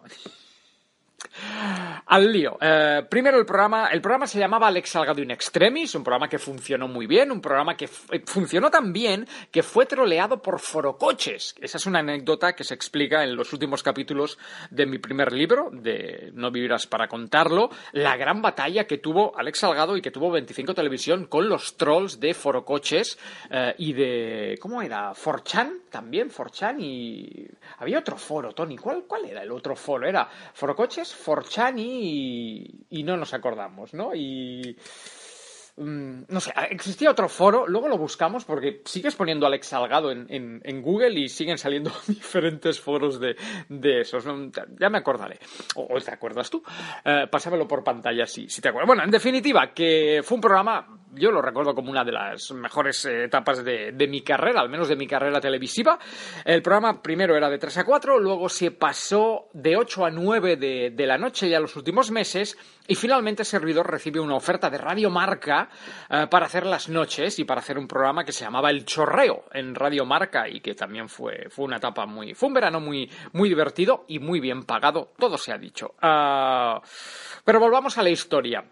Al 2.06 2.32
lío. 2.32 2.58
Eh, 2.62 3.04
primero 3.10 3.38
el 3.38 3.46
programa, 3.46 3.88
el 3.88 4.02
programa 4.02 4.28
se 4.28 4.40
llamaba 4.40 4.68
Alex 4.68 4.92
Salgado 4.92 5.22
in 5.22 5.32
Extremis, 5.32 5.94
un 5.96 6.04
programa 6.04 6.30
que 6.30 6.40
funcionó 6.40 6.88
muy 6.88 7.06
bien, 7.06 7.32
un 7.32 7.42
programa 7.42 7.76
que 7.76 7.88
funcionó 7.88 8.70
tan 8.70 8.94
bien 8.94 9.28
que 9.52 9.62
fue 9.62 9.86
troleado 9.86 10.42
por 10.42 10.60
forocoches. 10.60 11.56
Esa 11.60 11.78
es 11.78 11.86
una 11.86 12.00
anécdota 12.00 12.54
que 12.54 12.64
se 12.64 12.74
explica 12.74 13.24
en 13.24 13.36
los 13.36 13.52
últimos 13.52 13.84
capítulos 13.84 14.38
de 14.70 14.86
mi 14.86 15.00
primer 15.00 15.34
libro, 15.34 15.70
de 15.72 16.32
No 16.34 16.50
vivirás 16.50 16.88
para 16.88 17.08
contarlo, 17.08 17.70
la 17.92 18.16
gran 18.16 18.42
batalla 18.42 18.86
que 18.86 18.98
tuvo 18.98 19.38
Alex 19.38 19.60
Salgado 19.60 19.98
y 19.98 20.02
que 20.02 20.12
tuvo 20.12 20.32
25 20.32 20.74
Televisión 20.74 21.26
con 21.26 21.50
los 21.50 21.76
trolls 21.76 22.20
de 22.20 22.34
forocoches 22.34 23.18
eh, 23.50 23.76
y 23.78 23.94
de... 23.94 24.58
¿Cómo 24.62 24.82
era? 24.82 25.14
Forchan 25.14 25.80
también, 25.90 26.30
Forchan 26.30 26.80
y... 26.80 27.48
Había 27.80 28.00
otro 28.00 28.18
foro, 28.18 28.54
Tony. 28.54 28.78
¿Cuál, 28.78 29.04
cuál 29.08 29.26
era 29.26 29.44
el 29.44 29.52
otro 29.52 29.76
foro? 29.76 30.08
Era 30.08 30.28
forocoches, 30.54 31.14
Forchan 31.28 31.78
y 31.78 32.08
y, 32.90 33.04
no 33.04 33.18
nos 33.18 33.34
acordamos, 33.34 33.94
¿no? 33.94 34.16
Y 34.16 34.78
mm, 35.76 36.22
no 36.30 36.40
sé, 36.40 36.54
existía 36.70 37.12
otro 37.12 37.28
foro, 37.28 37.68
luego 37.68 37.90
lo 37.90 37.98
buscamos 37.98 38.46
porque 38.46 38.82
sigues 38.86 39.14
poniendo 39.16 39.46
Alex 39.46 39.68
Salgado 39.68 40.10
en, 40.10 40.26
en, 40.30 40.62
en 40.64 40.82
Google 40.82 41.20
y 41.20 41.28
siguen 41.28 41.58
saliendo 41.58 41.92
diferentes 42.08 42.80
foros 42.80 43.20
de, 43.20 43.36
de 43.68 44.00
esos. 44.00 44.24
Ya 44.80 44.90
me 44.90 45.00
acordaré. 45.00 45.38
O, 45.76 45.88
o, 45.94 46.00
te 46.00 46.12
acuerdas 46.12 46.50
tú. 46.50 46.64
Eh, 47.04 47.28
pásamelo 47.30 47.68
por 47.68 47.84
pantalla 47.84 48.26
si, 48.26 48.48
si 48.48 48.62
te 48.62 48.70
acuerdas. 48.70 48.88
Bueno, 48.88 49.04
en 49.04 49.12
definitiva, 49.12 49.74
que 49.74 50.22
fue 50.24 50.36
un 50.36 50.42
programa, 50.42 50.97
yo 51.14 51.32
lo 51.32 51.42
recuerdo 51.42 51.74
como 51.74 51.92
una 51.92 52.04
de 52.04 52.12
las 52.12 52.52
mejores 52.52 53.06
eh, 53.06 53.26
etapas 53.26 53.64
de, 53.64 53.92
de, 53.92 54.08
mi 54.08 54.22
carrera, 54.22 54.62
al 54.62 54.70
menos 54.70 54.88
de 54.88 54.96
mi 54.96 55.08
carrera 55.08 55.40
televisiva. 55.40 55.98
El 56.46 56.62
programa 56.62 57.02
primero 57.02 57.36
era 57.36 57.50
de 57.50 57.58
3 57.58 57.80
a 57.80 57.84
4, 57.86 58.20
luego 58.20 58.50
se 58.50 58.72
pasó 58.72 59.48
de 59.54 59.78
8 59.78 60.06
a 60.06 60.12
9 60.12 60.56
de, 60.58 60.92
de 60.92 61.06
la 61.06 61.18
noche 61.18 61.50
ya 61.50 61.60
los 61.60 61.76
últimos 61.76 62.12
meses 62.12 62.58
y 62.88 62.96
finalmente 62.96 63.44
Servidor 63.44 63.90
recibe 63.90 64.20
una 64.20 64.36
oferta 64.36 64.70
de 64.70 64.78
Radio 64.78 65.10
Marca 65.10 65.70
uh, 66.10 66.30
para 66.30 66.46
hacer 66.46 66.66
las 66.66 66.88
noches 66.88 67.38
y 67.38 67.44
para 67.44 67.60
hacer 67.60 67.78
un 67.78 67.88
programa 67.88 68.24
que 68.24 68.32
se 68.32 68.46
llamaba 68.46 68.70
El 68.70 68.86
Chorreo 68.86 69.46
en 69.52 69.76
Radio 69.76 70.06
Marca 70.06 70.48
y 70.48 70.62
que 70.62 70.74
también 70.74 71.10
fue, 71.10 71.48
fue 71.50 71.66
una 71.66 71.78
etapa 71.78 72.06
muy, 72.06 72.34
fue 72.34 72.48
un 72.48 72.54
verano 72.54 72.80
muy, 72.80 73.12
muy 73.34 73.50
divertido 73.50 74.06
y 74.08 74.20
muy 74.20 74.40
bien 74.40 74.64
pagado, 74.64 75.12
todo 75.18 75.38
se 75.38 75.52
ha 75.52 75.58
dicho. 75.58 75.96
Uh, 76.02 76.80
pero 77.44 77.60
volvamos 77.60 77.98
a 77.98 78.04
la 78.04 78.10
historia. 78.10 78.64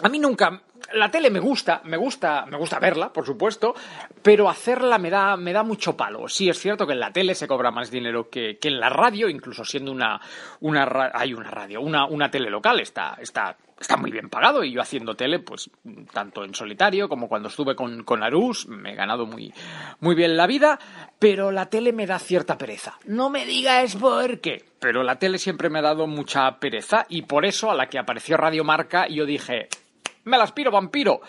A 0.00 0.08
mí 0.08 0.18
nunca, 0.18 0.62
la 0.94 1.10
tele 1.10 1.30
me 1.30 1.40
gusta, 1.40 1.82
me 1.84 1.96
gusta, 1.96 2.46
me 2.46 2.56
gusta 2.56 2.78
verla, 2.78 3.12
por 3.12 3.26
supuesto, 3.26 3.74
pero 4.22 4.48
hacerla 4.48 4.98
me 4.98 5.10
da, 5.10 5.36
me 5.36 5.52
da 5.52 5.62
mucho 5.62 5.96
palo. 5.96 6.28
Sí, 6.28 6.48
es 6.48 6.58
cierto 6.58 6.86
que 6.86 6.94
en 6.94 7.00
la 7.00 7.12
tele 7.12 7.34
se 7.34 7.46
cobra 7.46 7.70
más 7.70 7.90
dinero 7.90 8.28
que, 8.30 8.58
que 8.58 8.68
en 8.68 8.80
la 8.80 8.88
radio, 8.88 9.28
incluso 9.28 9.64
siendo 9.64 9.92
una, 9.92 10.20
una, 10.60 11.10
hay 11.12 11.34
una 11.34 11.50
radio, 11.50 11.80
una, 11.80 12.06
una 12.06 12.30
tele 12.30 12.48
local, 12.48 12.80
está, 12.80 13.16
está, 13.20 13.56
está 13.78 13.96
muy 13.96 14.10
bien 14.10 14.30
pagado 14.30 14.64
y 14.64 14.72
yo 14.72 14.80
haciendo 14.80 15.14
tele, 15.14 15.40
pues, 15.40 15.70
tanto 16.12 16.44
en 16.44 16.54
solitario 16.54 17.08
como 17.08 17.28
cuando 17.28 17.48
estuve 17.48 17.76
con, 17.76 18.02
con 18.04 18.22
Arús, 18.22 18.66
me 18.66 18.92
he 18.92 18.94
ganado 18.94 19.26
muy, 19.26 19.52
muy 20.00 20.14
bien 20.14 20.36
la 20.36 20.46
vida, 20.46 20.78
pero 21.18 21.50
la 21.50 21.66
tele 21.66 21.92
me 21.92 22.06
da 22.06 22.18
cierta 22.18 22.56
pereza. 22.56 22.98
No 23.04 23.28
me 23.30 23.44
digas 23.44 23.96
por 23.96 24.40
qué, 24.40 24.64
pero 24.80 25.02
la 25.02 25.18
tele 25.18 25.38
siempre 25.38 25.68
me 25.68 25.80
ha 25.80 25.82
dado 25.82 26.06
mucha 26.06 26.58
pereza 26.58 27.04
y 27.08 27.22
por 27.22 27.44
eso 27.44 27.70
a 27.70 27.74
la 27.74 27.88
que 27.88 27.98
apareció 27.98 28.36
Radio 28.36 28.64
Marca 28.64 29.06
yo 29.08 29.26
dije, 29.26 29.68
me 30.28 30.38
la 30.38 30.44
aspiro, 30.44 30.70
vampiro. 30.70 31.20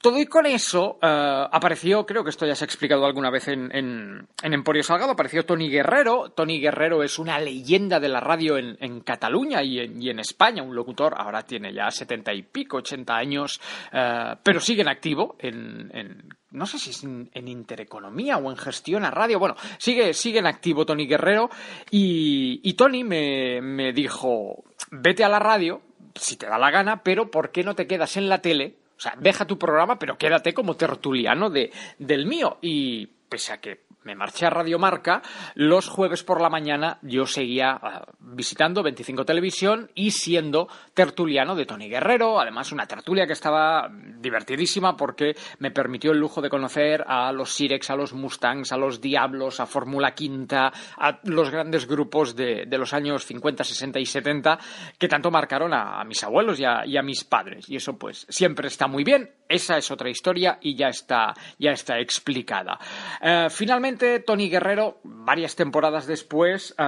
todo 0.00 0.18
y 0.18 0.26
con 0.26 0.46
eso, 0.46 0.98
eh, 1.02 1.46
apareció, 1.52 2.06
creo 2.06 2.24
que 2.24 2.30
esto 2.30 2.46
ya 2.46 2.54
se 2.54 2.64
ha 2.64 2.66
explicado 2.66 3.04
alguna 3.04 3.30
vez 3.30 3.48
en, 3.48 3.70
en, 3.74 4.26
Emporio 4.42 4.82
Salgado, 4.82 5.12
apareció 5.12 5.44
Tony 5.44 5.68
Guerrero. 5.68 6.30
Tony 6.30 6.58
Guerrero 6.58 7.02
es 7.02 7.18
una 7.18 7.38
leyenda 7.38 8.00
de 8.00 8.08
la 8.08 8.20
radio 8.20 8.56
en, 8.56 8.78
en 8.80 9.00
Cataluña 9.00 9.62
y 9.62 9.78
en, 9.78 10.02
y 10.02 10.08
en, 10.08 10.18
España, 10.18 10.62
un 10.62 10.74
locutor, 10.74 11.14
ahora 11.16 11.42
tiene 11.42 11.74
ya 11.74 11.90
setenta 11.90 12.32
y 12.32 12.42
pico, 12.42 12.78
ochenta 12.78 13.16
años, 13.16 13.60
eh, 13.92 14.36
pero 14.42 14.60
sigue 14.60 14.80
en 14.82 14.88
activo 14.88 15.36
en, 15.38 16.28
no 16.50 16.66
sé 16.66 16.78
si 16.78 16.90
es 16.90 17.04
en, 17.04 17.28
Intereconomía 17.34 18.38
o 18.38 18.50
en 18.50 18.56
Gestión 18.56 19.04
a 19.04 19.10
Radio. 19.10 19.38
Bueno, 19.38 19.54
sigue, 19.76 20.14
sigue 20.14 20.38
en 20.38 20.46
activo 20.46 20.86
Tony 20.86 21.06
Guerrero 21.06 21.50
y, 21.90 22.60
y 22.64 22.72
Tony 22.72 23.04
me, 23.04 23.60
me 23.60 23.92
dijo, 23.92 24.64
vete 24.90 25.24
a 25.24 25.28
la 25.28 25.38
radio, 25.38 25.82
si 26.14 26.36
te 26.36 26.46
da 26.46 26.58
la 26.58 26.70
gana, 26.70 27.02
pero 27.02 27.30
¿por 27.30 27.50
qué 27.50 27.64
no 27.64 27.74
te 27.74 27.86
quedas 27.86 28.16
en 28.16 28.28
la 28.28 28.42
tele 28.42 28.76
o 29.00 29.02
sea, 29.02 29.14
deja 29.18 29.46
tu 29.46 29.58
programa, 29.58 29.98
pero 29.98 30.18
quédate 30.18 30.52
como 30.52 30.76
tertuliano 30.76 31.48
de, 31.48 31.72
del 31.98 32.26
mío. 32.26 32.58
Y 32.60 33.08
pese 33.30 33.52
a 33.54 33.60
que 33.60 33.86
me 34.02 34.14
marché 34.14 34.46
a 34.46 34.50
Radio 34.50 34.78
Marca, 34.78 35.22
los 35.54 35.88
jueves 35.88 36.22
por 36.22 36.40
la 36.40 36.48
mañana 36.48 36.98
yo 37.02 37.26
seguía 37.26 37.78
ah, 37.82 38.04
visitando 38.18 38.82
25 38.82 39.24
Televisión 39.24 39.90
y 39.94 40.10
siendo 40.10 40.68
tertuliano 40.94 41.54
de 41.54 41.66
Tony 41.66 41.88
Guerrero, 41.88 42.40
además 42.40 42.72
una 42.72 42.86
tertulia 42.86 43.26
que 43.26 43.34
estaba 43.34 43.90
divertidísima 43.90 44.96
porque 44.96 45.36
me 45.58 45.70
permitió 45.70 46.12
el 46.12 46.18
lujo 46.18 46.40
de 46.40 46.48
conocer 46.48 47.04
a 47.06 47.30
los 47.32 47.52
Sirex, 47.52 47.90
a 47.90 47.96
los 47.96 48.12
Mustangs, 48.14 48.72
a 48.72 48.76
los 48.76 49.00
Diablos, 49.00 49.60
a 49.60 49.66
Fórmula 49.66 50.14
Quinta, 50.14 50.72
a 50.96 51.20
los 51.24 51.50
grandes 51.50 51.86
grupos 51.86 52.34
de, 52.34 52.66
los 52.70 52.94
años 52.94 53.26
50, 53.26 53.62
60 53.62 54.00
y 54.00 54.06
70 54.06 54.58
que 54.98 55.08
tanto 55.08 55.30
marcaron 55.30 55.74
a, 55.74 56.02
mis 56.04 56.22
abuelos 56.24 56.58
y 56.58 56.64
a, 56.64 57.02
mis 57.02 57.24
padres. 57.24 57.68
Y 57.68 57.76
eso 57.76 57.98
pues 57.98 58.26
siempre 58.28 58.68
está 58.68 58.86
muy 58.86 59.04
bien, 59.04 59.30
esa 59.50 59.76
es 59.76 59.90
otra 59.90 60.08
historia 60.08 60.58
y 60.62 60.76
ya 60.76 60.88
está, 60.88 61.34
ya 61.58 61.72
está 61.72 61.98
explicada. 61.98 62.78
Eh, 63.20 63.48
finalmente 63.50 64.20
Tony 64.20 64.48
Guerrero, 64.48 65.00
varias 65.02 65.56
temporadas 65.56 66.06
después, 66.06 66.74
eh, 66.78 66.82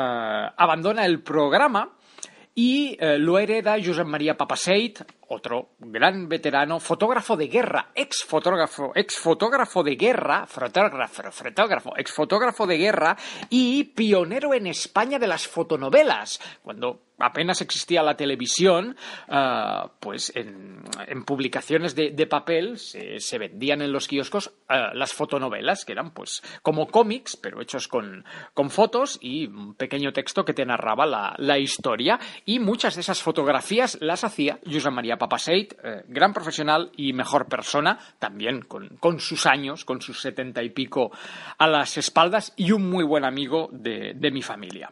abandona 0.57 1.05
el 1.05 1.23
programa 1.23 1.97
y 2.55 2.97
eh, 3.01 3.19
lo 3.19 3.39
hereda 3.39 3.77
Josep 3.83 4.07
María 4.07 4.37
Papaseit, 4.37 5.01
otro 5.33 5.71
gran 5.79 6.29
veterano, 6.29 6.79
fotógrafo 6.79 7.37
de 7.37 7.49
guerra, 7.49 7.91
ex 7.95 8.25
fotógrafo, 8.25 8.93
ex 8.95 9.19
fotógrafo 9.19 9.83
de 9.83 9.97
guerra, 9.97 10.47
fotógrafo, 10.47 11.31
fotógrafo, 11.33 11.93
ex 11.97 12.13
fotógrafo 12.13 12.67
de 12.67 12.79
guerra 12.79 13.17
y 13.49 13.85
pionero 13.85 14.55
en 14.55 14.67
España 14.67 15.19
de 15.19 15.27
las 15.27 15.47
fotonovelas, 15.49 16.41
cuando 16.63 17.01
apenas 17.23 17.61
existía 17.61 18.03
la 18.03 18.17
televisión, 18.17 18.97
ah, 19.29 19.93
pues 20.01 20.33
en, 20.35 20.83
publicaciones 21.25 21.95
de, 21.95 22.27
papel 22.27 22.79
se, 22.79 23.39
vendían 23.39 23.81
en 23.83 23.93
los 23.93 24.09
kioscos 24.09 24.53
ah, 24.69 24.91
las 24.95 25.13
fotonovelas, 25.13 25.85
que 25.85 25.93
eran 25.93 26.13
pues 26.13 26.43
como 26.63 26.89
cómics, 26.89 27.37
pero 27.37 27.61
hechos 27.61 27.89
con, 27.89 28.25
fotos 28.71 29.19
y 29.21 29.47
un 29.47 29.75
pequeño 29.75 30.13
texto 30.13 30.45
que 30.45 30.55
te 30.55 30.65
narraba 30.65 31.07
la, 31.39 31.59
historia. 31.59 32.19
Y 32.45 32.59
muchas 32.59 32.95
de 32.95 33.03
esas 33.03 33.23
fotografías 33.23 33.99
las 34.01 34.25
hacía 34.25 34.59
Josep 34.65 34.93
María 34.93 35.17
Papaseit, 35.23 35.75
eh, 35.85 36.03
gran 36.09 36.33
profesional 36.33 36.91
y 36.97 37.13
mejor 37.13 37.47
persona, 37.47 37.97
también 38.19 38.63
con, 38.63 39.21
sus 39.21 39.47
años, 39.47 39.85
con 39.85 40.01
sus 40.01 40.21
setenta 40.21 40.65
y 40.65 40.71
pico 40.71 41.13
a 41.59 41.69
las 41.69 41.97
espaldas 41.97 42.53
y 42.57 42.73
un 42.73 42.91
muy 42.91 43.05
buen 43.05 43.25
amigo 43.25 43.69
de, 43.71 44.31
mi 44.33 44.43
familia. 44.43 44.89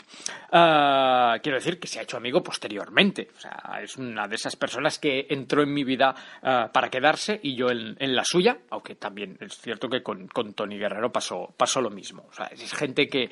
Ah, 0.52 1.36
quiero 1.42 1.58
decir 1.58 1.80
que 1.80 1.88
se 1.88 1.98
ha 1.98 2.02
hecho 2.02 2.16
amigo 2.16 2.44
posteriormente. 2.44 3.28
O 3.36 3.40
sea, 3.40 3.80
es 3.82 3.96
una 3.96 4.28
de 4.28 4.36
esas 4.36 4.54
personas 4.54 5.00
que 5.00 5.26
entró 5.30 5.64
en 5.64 5.74
mi 5.74 5.82
vida 5.82 6.14
eh, 6.40 6.66
para 6.72 6.90
quedarse 6.90 7.40
y 7.42 7.56
yo 7.56 7.68
en, 7.70 7.96
la 7.98 8.22
suya, 8.24 8.56
aunque 8.70 8.94
también 8.94 9.36
es 9.40 9.58
cierto 9.58 9.88
que 9.88 10.00
con, 10.00 10.28
Tony 10.54 10.78
Guerrero 10.78 11.10
pasó, 11.10 11.52
pasó 11.56 11.80
lo 11.80 11.90
mismo. 11.90 12.26
O 12.30 12.32
sea, 12.32 12.46
es 12.46 12.72
gente 12.72 13.08
que, 13.08 13.30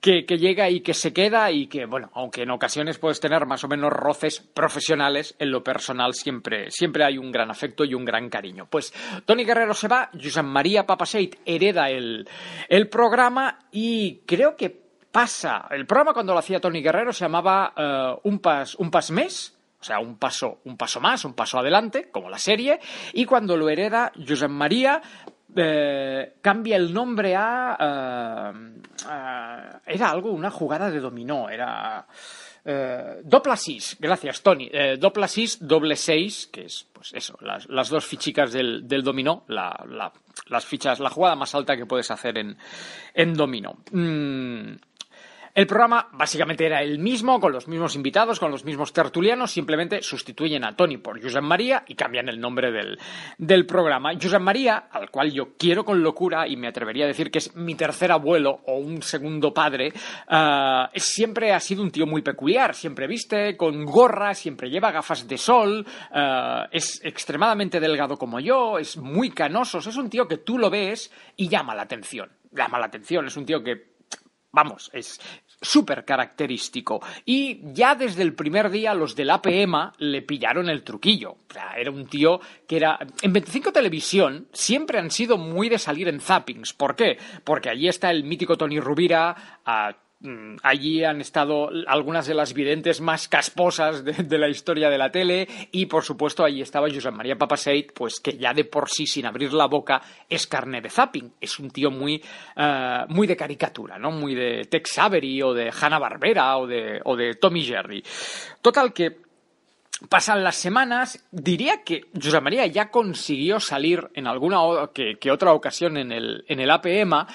que, 0.00 0.22
llega 0.38 0.70
y 0.70 0.80
que 0.80 0.94
se 0.94 1.12
queda 1.12 1.50
y 1.50 1.66
que, 1.66 1.84
bueno, 1.84 2.10
aunque 2.14 2.44
en 2.44 2.50
ocasiones 2.52 2.98
puedes 2.98 3.20
tener 3.20 3.44
más 3.44 3.64
o 3.64 3.68
menos 3.68 3.92
roces 3.92 4.40
profesionales, 4.40 5.36
en 5.38 5.50
lo 5.50 5.62
personal 5.62 6.14
siempre, 6.14 6.37
siempre 6.68 7.04
hay 7.04 7.18
un 7.18 7.30
gran 7.30 7.50
afecto 7.50 7.84
y 7.84 7.94
un 7.94 8.04
gran 8.04 8.28
cariño. 8.28 8.66
Pues 8.70 8.92
Tony 9.24 9.44
Guerrero 9.44 9.74
se 9.74 9.88
va, 9.88 10.10
Josep 10.12 10.44
María 10.44 10.86
Papaseit 10.86 11.36
hereda 11.44 11.90
el, 11.90 12.28
el 12.68 12.88
programa 12.88 13.58
y 13.70 14.20
creo 14.26 14.56
que 14.56 14.88
pasa. 15.10 15.66
El 15.70 15.86
programa 15.86 16.12
cuando 16.12 16.32
lo 16.32 16.38
hacía 16.38 16.60
Tony 16.60 16.82
Guerrero 16.82 17.12
se 17.12 17.24
llamaba 17.24 17.72
eh, 17.76 18.20
Un 18.24 18.38
pas 18.38 18.74
un 18.76 18.90
pas 18.90 19.10
mes, 19.10 19.56
o 19.80 19.84
sea, 19.84 19.98
un 19.98 20.16
paso 20.16 20.60
un 20.64 20.76
paso 20.76 21.00
más, 21.00 21.24
un 21.24 21.34
paso 21.34 21.58
adelante, 21.58 22.10
como 22.10 22.28
la 22.28 22.38
serie, 22.38 22.78
y 23.12 23.24
cuando 23.24 23.56
lo 23.56 23.68
hereda 23.68 24.12
Josep 24.16 24.50
María 24.50 25.00
eh, 25.56 26.34
cambia 26.42 26.76
el 26.76 26.92
nombre 26.92 27.34
a 27.36 28.52
eh, 28.54 29.80
era 29.86 30.10
algo 30.10 30.30
una 30.30 30.50
jugada 30.50 30.90
de 30.90 31.00
dominó, 31.00 31.48
era 31.48 32.06
eh, 32.64 33.22
6, 33.56 33.96
gracias 34.00 34.42
Tony. 34.42 34.68
Eh, 34.72 34.98
6, 35.26 35.58
doble 35.60 35.96
6, 35.96 36.50
que 36.52 36.64
es 36.64 36.86
pues 36.92 37.12
eso, 37.14 37.38
las, 37.40 37.88
dos 37.88 38.04
fichicas 38.04 38.52
del, 38.52 38.86
dominó, 39.02 39.44
la, 39.48 39.84
la, 39.88 40.12
las 40.48 40.64
fichas, 40.66 40.98
la 40.98 41.10
jugada 41.10 41.36
más 41.36 41.54
alta 41.54 41.76
que 41.76 41.86
puedes 41.86 42.10
hacer 42.10 42.38
en, 42.38 42.56
en 43.14 43.34
dominó. 43.34 43.78
Mm, 43.92 44.72
el 45.58 45.66
programa 45.66 46.08
básicamente 46.12 46.64
era 46.64 46.84
el 46.84 47.00
mismo, 47.00 47.40
con 47.40 47.50
los 47.50 47.66
mismos 47.66 47.96
invitados, 47.96 48.38
con 48.38 48.52
los 48.52 48.64
mismos 48.64 48.92
tertulianos, 48.92 49.50
simplemente 49.50 50.02
sustituyen 50.02 50.64
a 50.64 50.76
Tony 50.76 50.98
por 50.98 51.20
Josep 51.20 51.42
María 51.42 51.82
y 51.88 51.96
cambian 51.96 52.28
el 52.28 52.38
nombre 52.38 52.70
del, 52.70 53.66
programa. 53.66 54.12
Josep 54.14 54.40
María, 54.40 54.84
al 54.88 55.10
cual 55.10 55.32
yo 55.32 55.56
quiero 55.58 55.84
con 55.84 56.00
locura 56.00 56.46
y 56.46 56.56
me 56.56 56.68
atrevería 56.68 57.06
a 57.06 57.08
decir 57.08 57.32
que 57.32 57.38
es 57.38 57.56
mi 57.56 57.74
tercer 57.74 58.12
abuelo 58.12 58.60
o 58.68 58.78
un 58.78 59.02
segundo 59.02 59.52
padre, 59.52 59.92
uh, 60.30 60.86
siempre 60.94 61.52
ha 61.52 61.58
sido 61.58 61.82
un 61.82 61.90
tío 61.90 62.06
muy 62.06 62.22
peculiar, 62.22 62.72
siempre 62.72 63.08
viste 63.08 63.56
con 63.56 63.84
gorra, 63.84 64.34
siempre 64.34 64.70
lleva 64.70 64.92
gafas 64.92 65.26
de 65.26 65.38
sol, 65.38 65.84
uh, 65.84 66.68
es 66.70 67.00
extremadamente 67.02 67.80
delgado 67.80 68.16
como 68.16 68.38
yo, 68.38 68.78
es 68.78 68.96
muy 68.96 69.30
canoso, 69.30 69.78
es 69.78 69.96
un 69.96 70.08
tío 70.08 70.28
que 70.28 70.38
tú 70.38 70.56
lo 70.56 70.70
ves 70.70 71.12
y 71.34 71.48
llama 71.48 71.74
la 71.74 71.82
atención. 71.82 72.30
Llama 72.52 72.78
la 72.78 72.86
atención, 72.86 73.26
es 73.26 73.36
un 73.36 73.44
tío 73.44 73.60
que 73.62 73.87
vamos, 74.52 74.90
es, 74.92 75.20
súper 75.60 76.04
característico. 76.04 77.00
Y 77.24 77.60
ya 77.72 77.94
desde 77.94 78.22
el 78.22 78.34
primer 78.34 78.70
día 78.70 78.94
los 78.94 79.14
del 79.14 79.30
APM 79.30 79.92
le 79.98 80.22
pillaron 80.22 80.68
el 80.68 80.82
truquillo. 80.82 81.32
O 81.32 81.52
sea, 81.52 81.72
era 81.76 81.90
un 81.90 82.06
tío 82.06 82.40
que 82.66 82.76
era... 82.76 82.98
En 83.22 83.32
25 83.32 83.72
Televisión 83.72 84.48
siempre 84.52 84.98
han 84.98 85.10
sido 85.10 85.36
muy 85.36 85.68
de 85.68 85.78
salir 85.78 86.08
en 86.08 86.20
zappings. 86.20 86.72
¿Por 86.72 86.94
qué? 86.94 87.18
Porque 87.44 87.70
allí 87.70 87.88
está 87.88 88.10
el 88.10 88.24
mítico 88.24 88.56
Tony 88.56 88.80
Rubira, 88.80 89.60
allí 90.62 91.04
han 91.04 91.20
estado 91.20 91.70
algunas 91.86 92.26
de 92.26 92.34
las 92.34 92.52
videntes 92.52 93.00
más 93.00 93.28
casposas 93.28 94.04
de, 94.04 94.38
la 94.38 94.48
historia 94.48 94.90
de 94.90 94.98
la 94.98 95.10
tele 95.10 95.46
y 95.70 95.86
por 95.86 96.02
supuesto 96.02 96.44
allí 96.44 96.60
estaba 96.60 96.88
Josep 96.88 97.14
María 97.14 97.36
Papaseit, 97.36 97.92
pues 97.92 98.18
que 98.20 98.36
ya 98.36 98.52
de 98.52 98.64
por 98.64 98.88
sí 98.88 99.06
sin 99.06 99.26
abrir 99.26 99.52
la 99.52 99.66
boca 99.66 100.02
es 100.28 100.46
carne 100.46 100.80
de 100.80 100.90
zapping, 100.90 101.34
es 101.40 101.58
un 101.60 101.70
tío 101.70 101.90
muy, 101.90 102.22
eh, 102.56 103.04
muy 103.08 103.26
de 103.26 103.36
caricatura, 103.36 103.98
¿no? 103.98 104.10
Muy 104.10 104.34
de 104.34 104.64
Tex 104.64 104.98
Avery 104.98 105.40
o 105.42 105.54
de 105.54 105.70
Hanna 105.70 105.98
Barbera 105.98 106.56
o 106.58 106.66
de, 106.66 107.00
o 107.04 107.16
de 107.16 107.34
Tommy 107.34 107.62
Jerry. 107.62 108.02
Total 108.60 108.92
que 108.92 109.28
Pasan 110.08 110.44
las 110.44 110.54
semanas, 110.54 111.26
diría 111.32 111.82
que 111.82 112.02
Josep 112.14 112.40
María 112.40 112.64
ya 112.68 112.88
consiguió 112.88 113.58
salir 113.58 114.08
en 114.14 114.28
alguna 114.28 114.58
que, 114.94 115.18
otra 115.32 115.52
ocasión 115.52 115.96
en 115.96 116.12
el, 116.12 116.44
en 116.46 116.60
el 116.60 116.70
APM, 116.70 117.26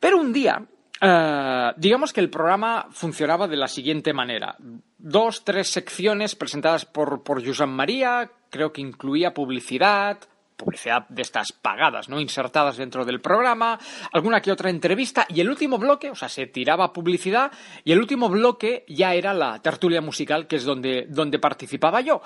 pero 0.00 0.18
un 0.18 0.32
día 0.32 0.66
eh, 1.00 1.72
digamos 1.76 2.12
que 2.12 2.20
el 2.20 2.30
programa 2.30 2.88
funcionaba 2.90 3.48
de 3.48 3.56
la 3.56 3.68
siguiente 3.68 4.12
manera. 4.12 4.56
Dos, 4.98 5.44
tres 5.44 5.68
secciones 5.68 6.36
presentadas 6.36 6.84
por, 6.84 7.22
por 7.22 7.44
Josep 7.44 7.68
María, 7.68 8.30
creo 8.50 8.72
que 8.72 8.82
incluía 8.82 9.32
publicidad, 9.32 10.18
publicidad 10.56 11.08
de 11.08 11.22
estas 11.22 11.52
pagadas, 11.52 12.08
¿no? 12.08 12.20
Insertadas 12.20 12.76
dentro 12.76 13.04
del 13.04 13.20
programa, 13.20 13.78
alguna 14.12 14.42
que 14.42 14.52
otra 14.52 14.68
entrevista, 14.68 15.26
y 15.28 15.40
el 15.40 15.48
último 15.48 15.78
bloque, 15.78 16.10
o 16.10 16.14
sea, 16.14 16.28
se 16.28 16.46
tiraba 16.46 16.92
publicidad, 16.92 17.50
y 17.84 17.92
el 17.92 17.98
último 17.98 18.28
bloque 18.28 18.84
ya 18.86 19.14
era 19.14 19.32
la 19.32 19.60
tertulia 19.60 20.02
musical, 20.02 20.46
que 20.46 20.56
es 20.56 20.64
donde, 20.64 21.06
donde 21.08 21.38
participaba 21.38 22.02
yo. 22.02 22.20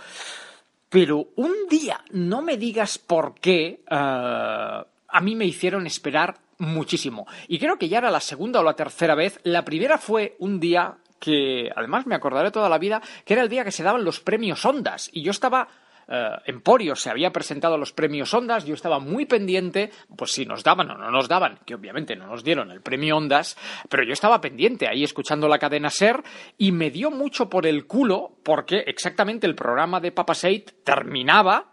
Pero 0.88 1.28
un 1.36 1.52
día, 1.70 2.00
no 2.10 2.42
me 2.42 2.56
digas 2.56 2.98
por 2.98 3.34
qué, 3.34 3.84
eh, 3.88 4.84
a 5.14 5.20
mí 5.20 5.36
me 5.36 5.44
hicieron 5.44 5.86
esperar 5.86 6.34
muchísimo. 6.58 7.28
Y 7.46 7.60
creo 7.60 7.78
que 7.78 7.88
ya 7.88 7.98
era 7.98 8.10
la 8.10 8.18
segunda 8.18 8.58
o 8.58 8.64
la 8.64 8.74
tercera 8.74 9.14
vez. 9.14 9.38
La 9.44 9.64
primera 9.64 9.96
fue 9.96 10.34
un 10.40 10.58
día 10.58 10.96
que 11.20 11.70
además 11.74 12.04
me 12.06 12.16
acordaré 12.16 12.50
toda 12.50 12.68
la 12.68 12.78
vida, 12.78 13.00
que 13.24 13.34
era 13.34 13.42
el 13.44 13.48
día 13.48 13.64
que 13.64 13.70
se 13.70 13.84
daban 13.84 14.04
los 14.04 14.18
premios 14.18 14.64
Ondas. 14.64 15.08
Y 15.12 15.22
yo 15.22 15.30
estaba 15.30 15.68
eh, 16.08 16.30
Emporio 16.46 16.96
se 16.96 17.10
había 17.10 17.32
presentado 17.32 17.78
los 17.78 17.92
premios 17.92 18.34
Ondas, 18.34 18.64
yo 18.64 18.74
estaba 18.74 18.98
muy 18.98 19.24
pendiente, 19.24 19.92
pues 20.16 20.32
si 20.32 20.44
nos 20.44 20.64
daban 20.64 20.90
o 20.90 20.98
no 20.98 21.12
nos 21.12 21.28
daban, 21.28 21.60
que 21.64 21.76
obviamente 21.76 22.16
no 22.16 22.26
nos 22.26 22.42
dieron 22.42 22.72
el 22.72 22.80
premio 22.80 23.16
Ondas, 23.16 23.56
pero 23.88 24.02
yo 24.02 24.12
estaba 24.12 24.40
pendiente 24.40 24.88
ahí 24.88 25.04
escuchando 25.04 25.46
la 25.46 25.60
cadena 25.60 25.90
Ser 25.90 26.22
y 26.58 26.72
me 26.72 26.90
dio 26.90 27.12
mucho 27.12 27.48
por 27.48 27.66
el 27.68 27.86
culo 27.86 28.32
porque 28.42 28.78
exactamente 28.80 29.46
el 29.46 29.54
programa 29.54 30.00
de 30.00 30.10
Papa 30.10 30.34
terminaba 30.82 31.66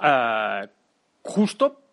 eh, 0.00 0.68
justo 1.22 1.85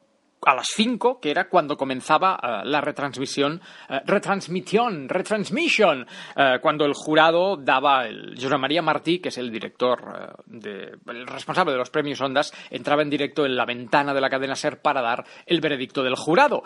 a 0.45 0.55
las 0.55 0.67
5, 0.75 1.19
que 1.19 1.31
era 1.31 1.47
cuando 1.47 1.77
comenzaba 1.77 2.35
uh, 2.35 2.67
la 2.67 2.81
retransmisión, 2.81 3.62
uh, 3.89 3.93
retransmisión, 4.05 5.09
retransmission, 5.09 6.01
uh, 6.01 6.59
cuando 6.62 6.85
el 6.85 6.93
jurado 6.93 7.57
daba, 7.57 8.05
el 8.07 8.35
José 8.35 8.57
María 8.57 8.81
Martí, 8.81 9.19
que 9.19 9.29
es 9.29 9.38
el 9.38 9.51
director, 9.51 10.43
de, 10.45 10.97
el 11.07 11.27
responsable 11.27 11.71
de 11.71 11.77
los 11.77 11.89
premios 11.89 12.21
Ondas, 12.21 12.53
entraba 12.69 13.01
en 13.01 13.09
directo 13.09 13.45
en 13.45 13.55
la 13.55 13.65
ventana 13.65 14.13
de 14.13 14.21
la 14.21 14.29
cadena 14.29 14.55
SER 14.55 14.81
para 14.81 15.01
dar 15.01 15.23
el 15.45 15.62
veredicto 15.62 16.03
del 16.03 16.15
jurado. 16.15 16.63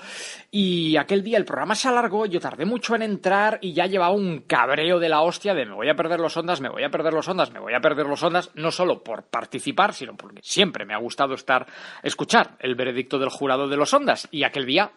Y 0.52 0.98
aquel 0.98 1.24
día 1.24 1.38
el 1.38 1.46
programa 1.46 1.76
se 1.76 1.88
alargó, 1.88 2.26
yo 2.26 2.40
tardé 2.40 2.66
mucho 2.66 2.96
en 2.96 3.04
entrar 3.04 3.60
y 3.62 3.74
ya 3.74 3.86
llevaba 3.86 4.14
un 4.14 4.42
cabreo 4.42 5.00
de 5.00 5.10
la 5.10 5.22
hostia 5.22 5.54
de 5.54 5.68
me 5.68 5.76
voy 5.76 5.90
a 5.90 5.96
perder 5.96 6.20
los 6.20 6.36
Ondas, 6.38 6.62
me 6.62 6.70
voy 6.70 6.84
a 6.84 6.90
perder 6.90 7.14
los 7.14 7.28
Ondas, 7.28 7.52
me 7.52 7.60
voy 7.60 7.74
a 7.74 7.80
perder 7.80 8.06
los 8.06 8.24
Ondas, 8.24 8.52
no 8.56 8.72
solo 8.72 9.04
por 9.04 9.24
participar, 9.24 9.94
sino 9.94 10.16
porque 10.16 10.42
siempre 10.42 10.86
me 10.86 10.94
ha 10.94 10.98
gustado 10.98 11.34
estar, 11.34 11.68
escuchar 12.04 12.56
el 12.60 12.76
veredicto 12.76 13.20
del 13.20 13.30
jurado 13.30 13.67
de 13.68 13.78
los 13.78 13.94
Ondas. 13.94 14.28
Y 14.32 14.44
aquel 14.44 14.66
día 14.66 14.92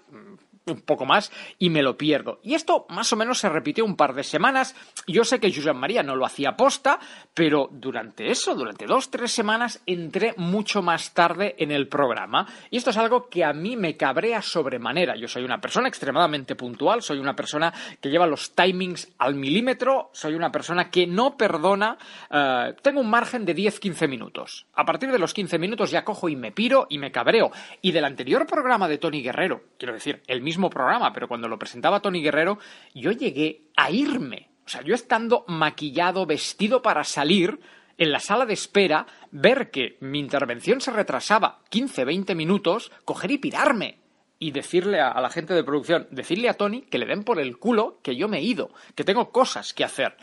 un 0.70 0.82
poco 0.82 1.04
más 1.04 1.32
y 1.58 1.70
me 1.70 1.82
lo 1.82 1.96
pierdo. 1.96 2.40
Y 2.42 2.54
esto 2.54 2.86
más 2.88 3.12
o 3.12 3.16
menos 3.16 3.38
se 3.38 3.48
repitió 3.48 3.84
un 3.84 3.96
par 3.96 4.14
de 4.14 4.22
semanas. 4.22 4.74
Yo 5.06 5.24
sé 5.24 5.40
que 5.40 5.52
Josep 5.52 5.74
María 5.74 6.02
no 6.02 6.16
lo 6.16 6.24
hacía 6.24 6.56
posta, 6.56 6.98
pero 7.34 7.68
durante 7.72 8.30
eso, 8.30 8.54
durante 8.54 8.86
dos, 8.86 9.10
tres 9.10 9.32
semanas, 9.32 9.82
entré 9.86 10.34
mucho 10.36 10.82
más 10.82 11.14
tarde 11.14 11.54
en 11.58 11.70
el 11.70 11.88
programa. 11.88 12.46
Y 12.70 12.76
esto 12.76 12.90
es 12.90 12.96
algo 12.96 13.28
que 13.28 13.44
a 13.44 13.52
mí 13.52 13.76
me 13.76 13.96
cabrea 13.96 14.42
sobremanera. 14.42 15.16
Yo 15.16 15.28
soy 15.28 15.44
una 15.44 15.60
persona 15.60 15.88
extremadamente 15.88 16.54
puntual, 16.56 17.02
soy 17.02 17.18
una 17.18 17.34
persona 17.34 17.72
que 18.00 18.10
lleva 18.10 18.26
los 18.26 18.54
timings 18.54 19.12
al 19.18 19.34
milímetro, 19.34 20.10
soy 20.12 20.34
una 20.34 20.50
persona 20.50 20.90
que 20.90 21.06
no 21.06 21.36
perdona. 21.36 21.98
Uh, 22.30 22.74
tengo 22.82 23.00
un 23.00 23.10
margen 23.10 23.44
de 23.44 23.54
10-15 23.54 24.08
minutos. 24.08 24.66
A 24.74 24.84
partir 24.84 25.10
de 25.10 25.18
los 25.18 25.34
15 25.34 25.58
minutos 25.58 25.90
ya 25.90 26.04
cojo 26.04 26.28
y 26.28 26.36
me 26.36 26.52
piro 26.52 26.86
y 26.88 26.98
me 26.98 27.12
cabreo. 27.12 27.50
Y 27.82 27.92
del 27.92 28.04
anterior 28.04 28.46
programa 28.46 28.88
de 28.88 28.98
Tony 28.98 29.22
Guerrero, 29.22 29.62
quiero 29.78 29.94
decir, 29.94 30.22
el 30.26 30.42
programa, 30.68 31.12
pero 31.12 31.28
cuando 31.28 31.48
lo 31.48 31.58
presentaba 31.58 32.00
Tony 32.00 32.20
Guerrero, 32.20 32.58
yo 32.94 33.12
llegué 33.12 33.70
a 33.76 33.90
irme. 33.90 34.50
O 34.66 34.68
sea, 34.68 34.82
yo 34.82 34.94
estando 34.94 35.44
maquillado, 35.48 36.26
vestido 36.26 36.82
para 36.82 37.04
salir, 37.04 37.60
en 38.00 38.12
la 38.12 38.20
sala 38.20 38.46
de 38.46 38.54
espera, 38.54 39.06
ver 39.30 39.70
que 39.70 39.98
mi 40.00 40.20
intervención 40.20 40.80
se 40.80 40.90
retrasaba 40.90 41.60
15, 41.68 42.06
20 42.06 42.34
minutos, 42.34 42.90
coger 43.04 43.30
y 43.30 43.38
pirarme. 43.38 43.98
Y 44.38 44.52
decirle 44.52 45.00
a, 45.00 45.20
la 45.20 45.28
gente 45.28 45.52
de 45.52 45.62
producción, 45.62 46.08
decirle 46.10 46.48
a 46.48 46.54
Tony 46.54 46.80
que 46.80 46.96
le 46.96 47.04
den 47.04 47.24
por 47.24 47.38
el 47.38 47.58
culo 47.58 48.00
que 48.02 48.16
yo 48.16 48.26
me 48.26 48.38
he 48.38 48.42
ido, 48.42 48.70
que 48.94 49.04
tengo 49.04 49.30
cosas 49.30 49.74
que 49.74 49.84
hacer. 49.84 50.16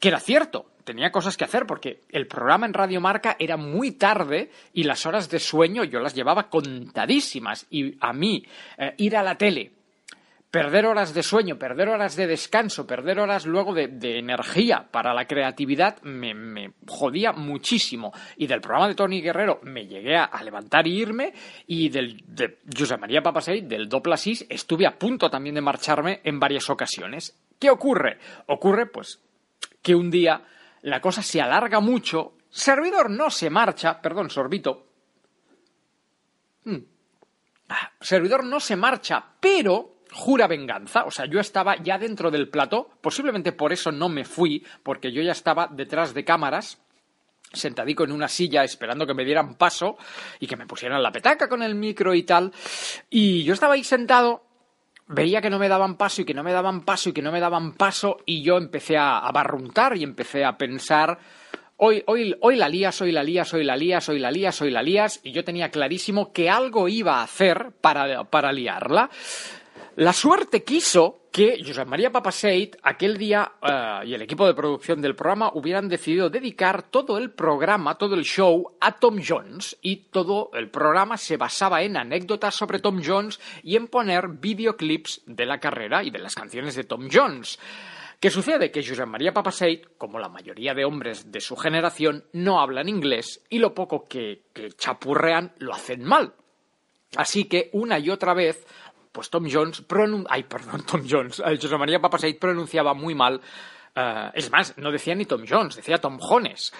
Que 0.00 0.08
era 0.08 0.20
cierto, 0.20 0.71
tenía 0.84 1.10
cosas 1.10 1.36
que 1.36 1.44
hacer 1.44 1.66
porque 1.66 2.00
el 2.10 2.26
programa 2.26 2.66
en 2.66 2.74
Radio 2.74 3.00
Marca 3.00 3.36
era 3.38 3.56
muy 3.56 3.92
tarde 3.92 4.50
y 4.72 4.84
las 4.84 5.06
horas 5.06 5.28
de 5.30 5.38
sueño 5.38 5.84
yo 5.84 6.00
las 6.00 6.14
llevaba 6.14 6.48
contadísimas. 6.48 7.66
Y 7.70 7.96
a 8.00 8.12
mí, 8.12 8.44
eh, 8.78 8.94
ir 8.98 9.16
a 9.16 9.22
la 9.22 9.36
tele, 9.36 9.72
perder 10.52 10.84
horas 10.84 11.14
de 11.14 11.22
sueño, 11.22 11.58
perder 11.58 11.88
horas 11.88 12.14
de 12.14 12.26
descanso, 12.26 12.86
perder 12.86 13.18
horas 13.18 13.46
luego 13.46 13.72
de, 13.72 14.18
energía 14.18 14.86
para 14.90 15.14
la 15.14 15.24
creatividad 15.24 16.00
me, 16.02 16.72
jodía 16.86 17.32
muchísimo. 17.32 18.12
Y 18.36 18.46
del 18.46 18.60
programa 18.60 18.88
de 18.88 18.94
Tony 18.94 19.22
Guerrero 19.22 19.60
me 19.62 19.86
llegué 19.86 20.16
a, 20.16 20.30
levantar 20.44 20.86
y 20.86 21.00
irme. 21.00 21.32
Y 21.66 21.88
del 21.88 22.22
de 22.26 22.58
José 22.78 22.98
María 22.98 23.22
Papasei, 23.22 23.62
del 23.62 23.88
Doplasis, 23.88 24.44
estuve 24.50 24.86
a 24.86 24.98
punto 24.98 25.30
también 25.30 25.54
de 25.54 25.62
marcharme 25.62 26.20
en 26.22 26.38
varias 26.38 26.68
ocasiones. 26.68 27.34
¿Qué 27.58 27.70
ocurre? 27.70 28.18
Ocurre, 28.46 28.86
pues, 28.86 29.22
que 29.80 29.94
un 29.94 30.10
día 30.10 30.42
la 30.82 31.00
cosa 31.00 31.22
se 31.22 31.40
alarga 31.40 31.80
mucho, 31.80 32.34
servidor 32.50 33.10
no 33.10 33.30
se 33.30 33.50
marcha, 33.50 34.00
perdón, 34.00 34.30
sorbito. 34.30 34.86
Hmm. 36.64 36.78
Ah, 37.68 37.92
servidor 38.00 38.44
no 38.44 38.60
se 38.60 38.76
marcha, 38.76 39.24
pero 39.40 40.02
jura 40.12 40.46
venganza. 40.46 41.04
O 41.04 41.10
sea, 41.10 41.26
yo 41.26 41.40
estaba 41.40 41.76
ya 41.76 41.98
dentro 41.98 42.30
del 42.30 42.48
plató, 42.48 42.90
posiblemente 43.00 43.52
por 43.52 43.72
eso 43.72 43.90
no 43.90 44.08
me 44.08 44.24
fui, 44.24 44.64
porque 44.82 45.12
yo 45.12 45.22
ya 45.22 45.32
estaba 45.32 45.68
detrás 45.68 46.14
de 46.14 46.24
cámaras 46.24 46.78
sentadico 47.52 48.04
en 48.04 48.12
una 48.12 48.28
silla 48.28 48.64
esperando 48.64 49.06
que 49.06 49.14
me 49.14 49.24
dieran 49.24 49.56
paso 49.56 49.98
y 50.40 50.46
que 50.46 50.56
me 50.56 50.66
pusieran 50.66 51.02
la 51.02 51.12
petaca 51.12 51.48
con 51.48 51.62
el 51.62 51.74
micro 51.74 52.14
y 52.14 52.22
tal. 52.22 52.52
Y 53.10 53.44
yo 53.44 53.54
estaba 53.54 53.74
ahí 53.74 53.84
sentado 53.84 54.44
veía 55.08 55.40
que 55.40 55.50
no 55.50 55.58
me 55.58 55.68
daban 55.68 55.96
paso 55.96 56.22
y 56.22 56.24
que 56.24 56.34
no 56.34 56.42
me 56.42 56.52
daban 56.52 56.82
paso 56.82 57.10
y 57.10 57.12
que 57.12 57.22
no 57.22 57.32
me 57.32 57.40
daban 57.40 57.72
paso 57.72 58.18
y 58.26 58.42
yo 58.42 58.56
empecé 58.56 58.96
a, 58.96 59.30
barruntar 59.32 59.96
y 59.96 60.02
empecé 60.02 60.44
a 60.44 60.56
pensar 60.56 61.18
hoy, 61.76 62.02
hoy, 62.06 62.34
hoy 62.40 62.56
la 62.56 62.68
lías, 62.68 63.00
hoy 63.00 63.12
la 63.12 63.22
lías, 63.22 63.52
hoy 63.54 63.64
la 63.64 63.76
lías, 63.76 64.08
hoy 64.08 64.18
la 64.18 64.30
lías, 64.30 64.60
hoy 64.60 64.70
la 64.70 64.82
lías 64.82 65.20
y 65.22 65.32
yo 65.32 65.44
tenía 65.44 65.70
clarísimo 65.70 66.32
que 66.32 66.48
algo 66.48 66.88
iba 66.88 67.16
a 67.16 67.24
hacer 67.24 67.72
para, 67.80 68.24
para 68.24 68.52
liarla. 68.52 69.10
La 69.96 70.14
suerte 70.14 70.64
quiso 70.64 71.28
que 71.30 71.62
Josep 71.62 71.86
María 71.86 72.10
Papaseit 72.10 72.76
aquel 72.82 73.18
día 73.18 73.52
uh, 73.60 74.06
y 74.06 74.14
el 74.14 74.22
equipo 74.22 74.46
de 74.46 74.54
producción 74.54 75.02
del 75.02 75.14
programa 75.14 75.50
hubieran 75.52 75.86
decidido 75.86 76.30
dedicar 76.30 76.84
todo 76.84 77.18
el 77.18 77.30
programa, 77.30 77.98
todo 77.98 78.14
el 78.14 78.24
show 78.24 78.74
a 78.80 78.92
Tom 78.92 79.20
Jones 79.22 79.76
y 79.82 79.96
todo 80.10 80.50
el 80.54 80.70
programa 80.70 81.18
se 81.18 81.36
basaba 81.36 81.82
en 81.82 81.98
anécdotas 81.98 82.54
sobre 82.54 82.78
Tom 82.78 83.02
Jones 83.04 83.38
y 83.62 83.76
en 83.76 83.88
poner 83.88 84.28
videoclips 84.28 85.24
de 85.26 85.44
la 85.44 85.60
carrera 85.60 86.02
y 86.02 86.10
de 86.10 86.20
las 86.20 86.34
canciones 86.34 86.74
de 86.74 86.84
Tom 86.84 87.08
Jones. 87.12 87.58
¿Qué 88.18 88.30
sucede? 88.30 88.70
Que 88.70 88.86
Josep 88.86 89.06
María 89.06 89.34
Papaseit, 89.34 89.98
como 89.98 90.18
la 90.18 90.30
mayoría 90.30 90.72
de 90.72 90.86
hombres 90.86 91.30
de 91.30 91.40
su 91.42 91.54
generación, 91.54 92.24
no 92.32 92.60
hablan 92.60 92.88
inglés 92.88 93.44
y 93.50 93.58
lo 93.58 93.74
poco 93.74 94.06
que 94.08 94.44
chapurrean 94.78 95.52
lo 95.58 95.74
hacen 95.74 96.02
mal. 96.02 96.32
Así 97.16 97.44
que 97.44 97.68
una 97.72 97.98
y 97.98 98.08
otra 98.08 98.32
vez 98.32 98.66
pues 99.12 99.30
Tom 99.30 99.46
Jones, 99.50 99.82
pronun 99.82 100.26
ay, 100.28 100.44
perdón, 100.44 100.82
Tom 100.90 101.02
Jones, 101.08 101.42
José 101.60 101.76
María 101.76 102.00
Papaseit 102.00 102.38
pronunciaba 102.38 102.94
muy 102.94 103.14
mal. 103.14 103.40
Uh, 103.94 104.32
es 104.32 104.50
más, 104.50 104.78
no 104.78 104.90
decía 104.90 105.14
ni 105.14 105.26
Tom 105.26 105.44
Jones, 105.46 105.76
decía 105.76 105.98
Tom 105.98 106.18
Jones. 106.18 106.72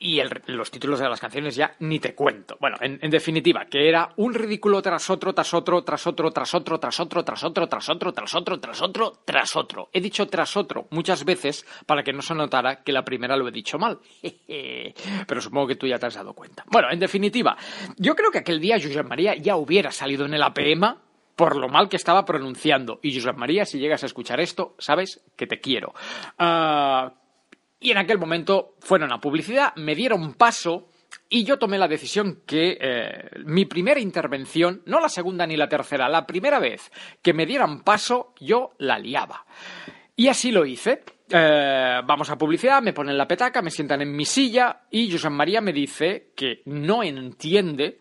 Y 0.00 0.20
los 0.46 0.70
títulos 0.70 0.98
de 0.98 1.08
las 1.08 1.20
canciones 1.20 1.54
ya 1.56 1.74
ni 1.80 2.00
te 2.00 2.14
cuento. 2.14 2.56
Bueno, 2.60 2.76
en, 2.80 3.10
definitiva, 3.10 3.66
que 3.66 3.88
era 3.88 4.12
un 4.16 4.32
ridículo 4.32 4.80
tras 4.80 5.10
otro, 5.10 5.32
tras 5.32 5.54
otro, 5.54 5.82
tras 5.82 6.06
otro, 6.06 6.30
tras 6.30 6.54
otro, 6.54 6.78
tras 6.78 7.00
otro, 7.00 7.24
tras 7.24 7.44
otro, 7.44 7.68
tras 7.68 7.88
otro, 7.88 8.12
tras 8.12 8.34
otro, 8.34 8.60
tras 8.60 8.82
otro, 8.82 9.12
tras 9.24 9.56
otro. 9.56 9.88
He 9.92 10.00
dicho 10.00 10.26
tras 10.26 10.56
otro 10.56 10.86
muchas 10.90 11.24
veces 11.24 11.66
para 11.86 12.04
que 12.04 12.12
no 12.12 12.22
se 12.22 12.34
notara 12.34 12.82
que 12.82 12.92
la 12.92 13.04
primera 13.04 13.36
lo 13.36 13.48
he 13.48 13.52
dicho 13.52 13.78
mal. 13.78 13.98
Pero 15.26 15.40
supongo 15.40 15.66
que 15.66 15.76
tú 15.76 15.86
ya 15.86 15.98
te 15.98 16.06
has 16.06 16.14
dado 16.14 16.32
cuenta. 16.32 16.64
Bueno, 16.70 16.88
en 16.92 16.98
definitiva, 17.00 17.56
yo 17.96 18.14
creo 18.14 18.30
que 18.30 18.38
aquel 18.38 18.60
día 18.60 18.78
Josep 18.80 19.06
María 19.06 19.34
ya 19.36 19.56
hubiera 19.56 19.90
salido 19.90 20.26
en 20.26 20.34
el 20.34 20.42
APM 20.42 21.07
por 21.38 21.54
lo 21.54 21.68
mal 21.68 21.88
que 21.88 21.96
estaba 21.96 22.24
pronunciando. 22.24 22.98
Y 23.00 23.14
Josep 23.14 23.36
María, 23.36 23.64
si 23.64 23.78
llegas 23.78 24.02
a 24.02 24.06
escuchar 24.06 24.40
esto, 24.40 24.74
sabes 24.76 25.22
que 25.36 25.46
te 25.46 25.60
quiero. 25.60 25.94
Uh, 26.36 27.12
y 27.78 27.92
en 27.92 27.96
aquel 27.96 28.18
momento 28.18 28.74
fueron 28.80 29.12
a 29.12 29.20
publicidad, 29.20 29.72
me 29.76 29.94
dieron 29.94 30.34
paso 30.34 30.88
y 31.28 31.44
yo 31.44 31.56
tomé 31.56 31.78
la 31.78 31.86
decisión 31.86 32.40
que 32.44 32.76
eh, 32.80 33.30
mi 33.44 33.66
primera 33.66 34.00
intervención, 34.00 34.82
no 34.86 34.98
la 34.98 35.08
segunda 35.08 35.46
ni 35.46 35.56
la 35.56 35.68
tercera, 35.68 36.08
la 36.08 36.26
primera 36.26 36.58
vez 36.58 36.90
que 37.22 37.32
me 37.32 37.46
dieran 37.46 37.84
paso, 37.84 38.34
yo 38.40 38.72
la 38.78 38.98
liaba. 38.98 39.46
Y 40.16 40.26
así 40.26 40.50
lo 40.50 40.66
hice. 40.66 41.04
Eh, 41.30 42.00
vamos 42.04 42.30
a 42.30 42.36
publicidad, 42.36 42.82
me 42.82 42.92
ponen 42.92 43.16
la 43.16 43.28
petaca, 43.28 43.62
me 43.62 43.70
sientan 43.70 44.02
en 44.02 44.10
mi 44.10 44.24
silla 44.24 44.86
y 44.90 45.08
Josep 45.12 45.30
María 45.30 45.60
me 45.60 45.72
dice 45.72 46.32
que 46.34 46.62
no 46.64 47.04
entiende 47.04 48.00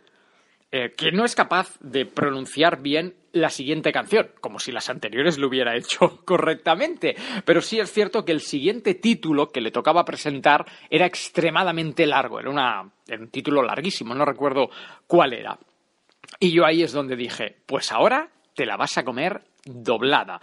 eh, 0.69 0.93
que 0.97 1.13
no 1.13 1.23
es 1.23 1.33
capaz 1.33 1.77
de 1.79 2.05
pronunciar 2.05 2.81
bien 2.81 3.15
la 3.31 3.49
siguiente 3.49 3.93
canción, 3.93 4.31
como 4.41 4.59
si 4.59 4.73
las 4.73 4.89
anteriores 4.89 5.37
lo 5.37 5.47
hubiera 5.47 5.75
hecho 5.77 6.21
correctamente. 6.25 7.15
Pero 7.45 7.61
sí 7.61 7.79
es 7.79 7.91
cierto 7.91 8.25
que 8.25 8.33
el 8.33 8.41
siguiente 8.41 8.93
título 8.93 9.49
que 9.49 9.61
le 9.61 9.71
tocaba 9.71 10.03
presentar 10.03 10.65
era 10.89 11.05
extremadamente 11.05 12.05
largo, 12.05 12.39
era, 12.39 12.81
un 12.81 13.29
título 13.29 13.63
larguísimo, 13.63 14.13
no 14.13 14.25
recuerdo 14.25 14.69
cuál 15.05 15.33
era. 15.33 15.57
Y 16.39 16.51
yo 16.51 16.65
ahí 16.65 16.83
es 16.83 16.91
donde 16.91 17.15
dije, 17.15 17.55
pues 17.65 17.91
ahora 17.93 18.29
te 18.53 18.65
la 18.65 18.75
vas 18.75 18.97
a 18.97 19.05
comer 19.05 19.43
doblada. 19.67 20.39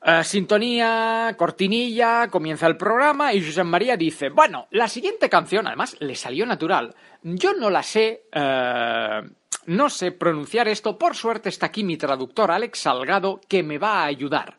Uh, 0.00 0.22
sintonía, 0.22 1.34
cortinilla, 1.36 2.28
comienza 2.28 2.66
el 2.66 2.76
programa 2.76 3.32
y 3.32 3.44
José 3.44 3.64
María 3.64 3.96
dice, 3.96 4.28
bueno, 4.28 4.68
la 4.70 4.88
siguiente 4.88 5.28
canción, 5.28 5.66
además 5.66 5.96
le 6.00 6.14
salió 6.14 6.46
natural, 6.46 6.94
yo 7.22 7.54
no 7.54 7.70
la 7.70 7.82
sé, 7.82 8.24
uh, 8.34 9.26
no 9.66 9.90
sé 9.90 10.12
pronunciar 10.12 10.68
esto, 10.68 10.98
por 10.98 11.16
suerte 11.16 11.48
está 11.48 11.66
aquí 11.66 11.82
mi 11.82 11.96
traductor 11.96 12.50
Alex 12.50 12.80
Salgado 12.80 13.40
que 13.48 13.62
me 13.62 13.78
va 13.78 14.02
a 14.02 14.06
ayudar. 14.06 14.56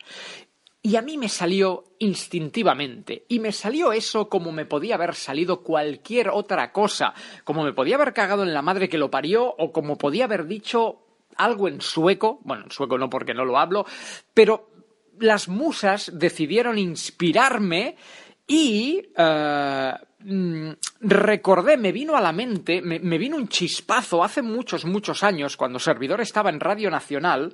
Y 0.81 0.95
a 0.95 1.01
mí 1.01 1.17
me 1.17 1.27
salió 1.27 1.83
instintivamente. 1.99 3.25
Y 3.27 3.39
me 3.39 3.51
salió 3.51 3.91
eso 3.91 4.29
como 4.29 4.53
me 4.53 4.65
podía 4.65 4.95
haber 4.95 5.13
salido 5.13 5.61
cualquier 5.61 6.29
otra 6.29 6.71
cosa. 6.71 7.13
Como 7.43 7.65
me 7.65 7.73
podía 7.73 7.95
haber 7.95 8.13
cagado 8.13 8.43
en 8.43 8.53
la 8.53 8.61
madre 8.61 8.87
que 8.87 8.97
lo 8.97 9.11
parió 9.11 9.53
o 9.57 9.73
como 9.73 9.97
podía 9.97 10.23
haber 10.23 10.47
dicho 10.47 11.08
algo 11.39 11.67
en 11.67 11.81
sueco. 11.81 12.39
Bueno, 12.43 12.65
en 12.65 12.71
sueco 12.71 12.97
no 12.97 13.09
porque 13.09 13.33
no 13.33 13.45
lo 13.45 13.57
hablo. 13.57 13.85
Pero 14.33 14.69
las 15.19 15.47
musas 15.47 16.11
decidieron 16.13 16.77
inspirarme 16.77 17.95
Y 18.51 18.99
eh, 19.15 19.93
mm, 20.23 20.71
recordé, 21.01 21.77
me 21.77 21.91
vino 21.91 22.17
a 22.17 22.21
la 22.21 22.31
mente, 22.31 22.81
me, 22.81 22.97
me 22.99 23.19
vino 23.19 23.35
un 23.37 23.47
chispazo 23.47 24.23
hace 24.23 24.41
muchos, 24.41 24.85
muchos 24.85 25.21
años, 25.23 25.55
cuando 25.55 25.77
Servidor 25.77 26.19
estaba 26.21 26.49
en 26.49 26.59
Radio 26.59 26.89
Nacional, 26.89 27.53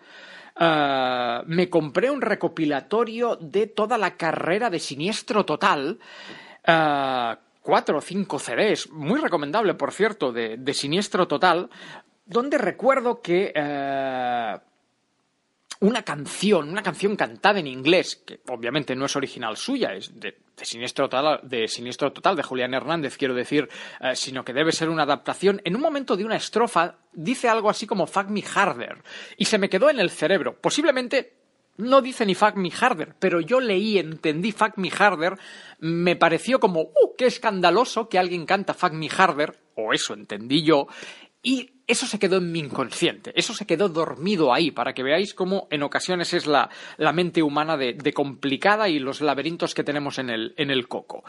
eh, 0.58 1.40
me 1.48 1.70
compré 1.70 2.10
un 2.10 2.22
recopilatorio 2.22 3.36
de 3.36 3.68
toda 3.68 3.98
la 3.98 4.16
carrera 4.16 4.70
de 4.70 4.80
Siniestro 4.80 5.44
Total. 5.44 6.00
eh, 6.66 7.36
cuatro 7.62 7.98
o 7.98 8.02
cinco 8.02 8.38
CDs, 8.40 8.90
muy 8.92 9.20
recomendable, 9.20 9.74
por 9.74 9.92
cierto, 9.92 10.32
de, 10.32 10.56
de 10.58 10.74
Siniestro 10.74 11.28
Total, 11.28 11.68
donde 12.26 12.58
recuerdo 12.58 13.22
que 13.22 13.52
eh, 13.54 14.58
una 15.82 16.04
canción, 16.04 16.70
una 16.70 16.82
canción 16.82 17.16
cantada 17.16 17.60
en 17.60 17.68
inglés, 17.68 18.16
que 18.26 18.40
obviamente 18.48 18.96
no 18.96 19.06
es 19.06 19.16
original 19.16 19.58
suya, 19.58 19.94
es 19.94 20.20
de, 20.20 20.38
Siniestro 20.62 21.10
Total, 21.10 21.42
de 21.44 21.68
Siniestro 21.68 22.12
Total, 22.12 22.36
de 22.36 22.44
Julián 22.44 22.74
Hernández, 22.74 23.18
quiero 23.18 23.34
decir, 23.34 23.70
eh, 24.00 24.16
sino 24.16 24.44
que 24.44 24.54
debe 24.54 24.72
ser 24.72 24.90
una 24.90 25.04
adaptación. 25.04 25.62
En 25.66 25.76
un 25.76 25.82
momento 25.82 26.16
de 26.16 26.26
una 26.26 26.38
estrofa 26.38 26.96
dice 27.14 27.50
algo 27.50 27.70
así 27.70 27.86
como 27.86 28.08
Fuck 28.08 28.30
me 28.30 28.42
harder, 28.42 29.04
y 29.38 29.46
se 29.46 29.58
me 29.58 29.70
quedó 29.70 29.90
en 29.90 30.00
el 30.00 30.10
cerebro. 30.10 30.60
Posiblemente 30.60 31.34
no 31.78 32.02
dice 32.02 32.26
ni 32.26 32.36
Fuck 32.36 32.56
me 32.56 32.72
harder, 32.72 33.16
pero 33.20 33.42
yo 33.42 33.60
leí, 33.60 33.98
entendí 33.98 34.54
Fuck 34.54 34.78
me 34.78 34.90
harder, 34.90 35.38
me 35.80 36.16
pareció 36.16 36.60
como, 36.60 36.82
¡uh, 36.82 37.16
qué 37.18 37.26
escandaloso 37.26 38.08
que 38.08 38.18
alguien 38.18 38.46
canta 38.46 38.74
Fuck 38.74 38.94
me 38.94 39.10
harder! 39.10 39.60
O 39.76 39.92
eso 39.92 40.14
entendí 40.14 40.64
yo, 40.64 40.88
y 41.44 41.75
eso 41.88 42.08
se 42.08 42.18
quedó 42.18 42.38
en 42.38 42.52
mi 42.52 42.60
inconsciente, 42.60 43.32
eso 43.36 43.54
se 43.54 43.66
quedó 43.66 43.90
dormido 43.90 44.54
ahí, 44.54 44.72
para 44.72 44.94
que 44.94 45.04
veáis 45.04 45.34
cómo 45.34 45.68
en 45.70 45.84
ocasiones 45.84 46.34
es 46.34 46.48
la, 46.48 46.70
la 46.98 47.14
mente 47.14 47.44
humana 47.44 47.78
de, 47.78 48.14
complicada 48.14 48.90
y 48.90 49.00
los 49.00 49.22
laberintos 49.22 49.76
que 49.76 49.84
tenemos 49.84 50.18
en 50.18 50.30
el, 50.30 50.54
en 50.58 50.72
el 50.72 50.88
coco. 50.88 51.24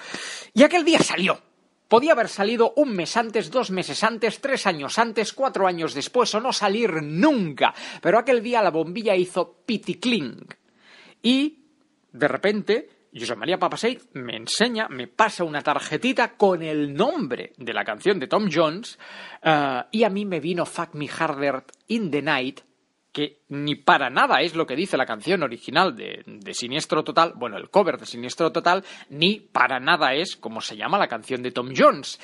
Y 0.55 0.62
aquel 0.62 0.85
día 0.85 1.01
salió. 1.01 1.40
Podía 1.88 2.12
haber 2.12 2.29
salido 2.29 2.73
un 2.77 2.95
mes 2.95 3.16
antes, 3.16 3.51
dos 3.51 3.71
meses 3.71 4.03
antes, 4.03 4.40
tres 4.40 4.66
años 4.66 4.99
antes, 4.99 5.33
cuatro 5.33 5.69
años 5.69 5.95
después 5.95 6.35
o 6.35 6.40
no 6.40 6.53
salir 6.53 7.01
nunca. 7.03 7.73
Pero 8.03 8.19
aquel 8.19 8.42
día 8.42 8.62
la 8.62 8.73
bombilla 8.73 9.14
hizo 9.14 9.62
piticling. 9.64 10.47
Y, 11.23 11.61
de 12.12 12.29
repente, 12.29 12.96
José 13.18 13.37
María 13.37 13.59
Papaseit 13.59 14.02
me 14.14 14.37
enseña, 14.37 14.88
me 14.88 15.07
pasa 15.07 15.44
una 15.44 15.62
tarjetita 15.62 16.37
con 16.37 16.62
el 16.62 16.94
nombre 16.94 17.52
de 17.57 17.72
la 17.72 17.85
canción 17.85 18.18
de 18.18 18.26
Tom 18.26 18.48
Jones 18.52 18.98
eh, 19.42 19.83
y 19.90 20.05
a 20.05 20.11
mí 20.11 20.24
me 20.24 20.40
vino 20.40 20.66
Fuck 20.66 20.94
Me 20.94 21.09
Harder 21.09 21.64
in 21.88 22.11
the 22.11 22.22
Night 22.22 22.61
que 23.16 23.40
ni 23.48 23.76
para 23.76 24.11
nada 24.11 24.42
es 24.42 24.55
lo 24.55 24.66
que 24.66 24.76
dice 24.76 24.98
la 24.98 25.07
canción 25.07 25.42
original 25.42 25.96
de, 25.96 26.22
de, 26.26 26.52
Siniestro 26.52 27.02
Total, 27.02 27.33
bueno, 27.35 27.57
el 27.57 27.70
cover 27.70 27.96
de 27.96 28.05
Siniestro 28.05 28.52
Total, 28.52 28.85
ni 29.09 29.40
para 29.40 29.81
nada 29.81 30.12
es 30.12 30.37
como 30.37 30.61
se 30.61 30.76
llama 30.76 30.98
la 30.98 31.09
canción 31.09 31.42
de 31.42 31.50
Tom 31.50 31.72
Jones. 31.74 32.20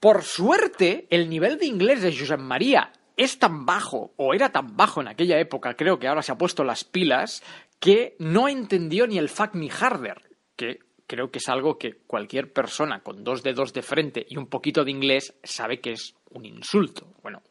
Por 0.00 0.24
suerte, 0.24 1.06
el 1.10 1.30
nivel 1.30 1.56
de 1.56 1.66
inglés 1.66 2.02
de 2.02 2.10
Josep 2.10 2.40
María 2.40 2.90
es 3.16 3.38
tan 3.38 3.64
bajo, 3.64 4.12
o 4.16 4.34
era 4.34 4.50
tan 4.50 4.76
bajo 4.76 5.02
en 5.02 5.08
aquella 5.08 5.38
época, 5.38 5.74
creo 5.74 5.98
que 6.00 6.08
ahora 6.08 6.22
se 6.22 6.32
ha 6.32 6.38
puesto 6.38 6.64
las 6.64 6.82
pilas, 6.82 7.42
que 7.80 8.14
no 8.18 8.46
entendió 8.48 9.06
ni 9.06 9.18
el 9.18 9.28
fuck 9.28 9.54
me 9.54 9.70
harder, 9.70 10.22
que 10.54 10.80
creo 11.06 11.30
que 11.30 11.38
es 11.38 11.48
algo 11.48 11.78
que 11.78 11.96
cualquier 12.06 12.52
persona 12.52 13.00
con 13.00 13.24
dos 13.24 13.42
dedos 13.42 13.72
de 13.72 13.82
frente 13.82 14.24
y 14.28 14.36
un 14.36 14.46
poquito 14.46 14.84
de 14.84 14.92
inglés 14.92 15.34
sabe 15.42 15.80
que 15.80 15.92
es 15.92 16.14
un 16.30 16.44
insulto. 16.44 17.14
Bueno, 17.22 17.42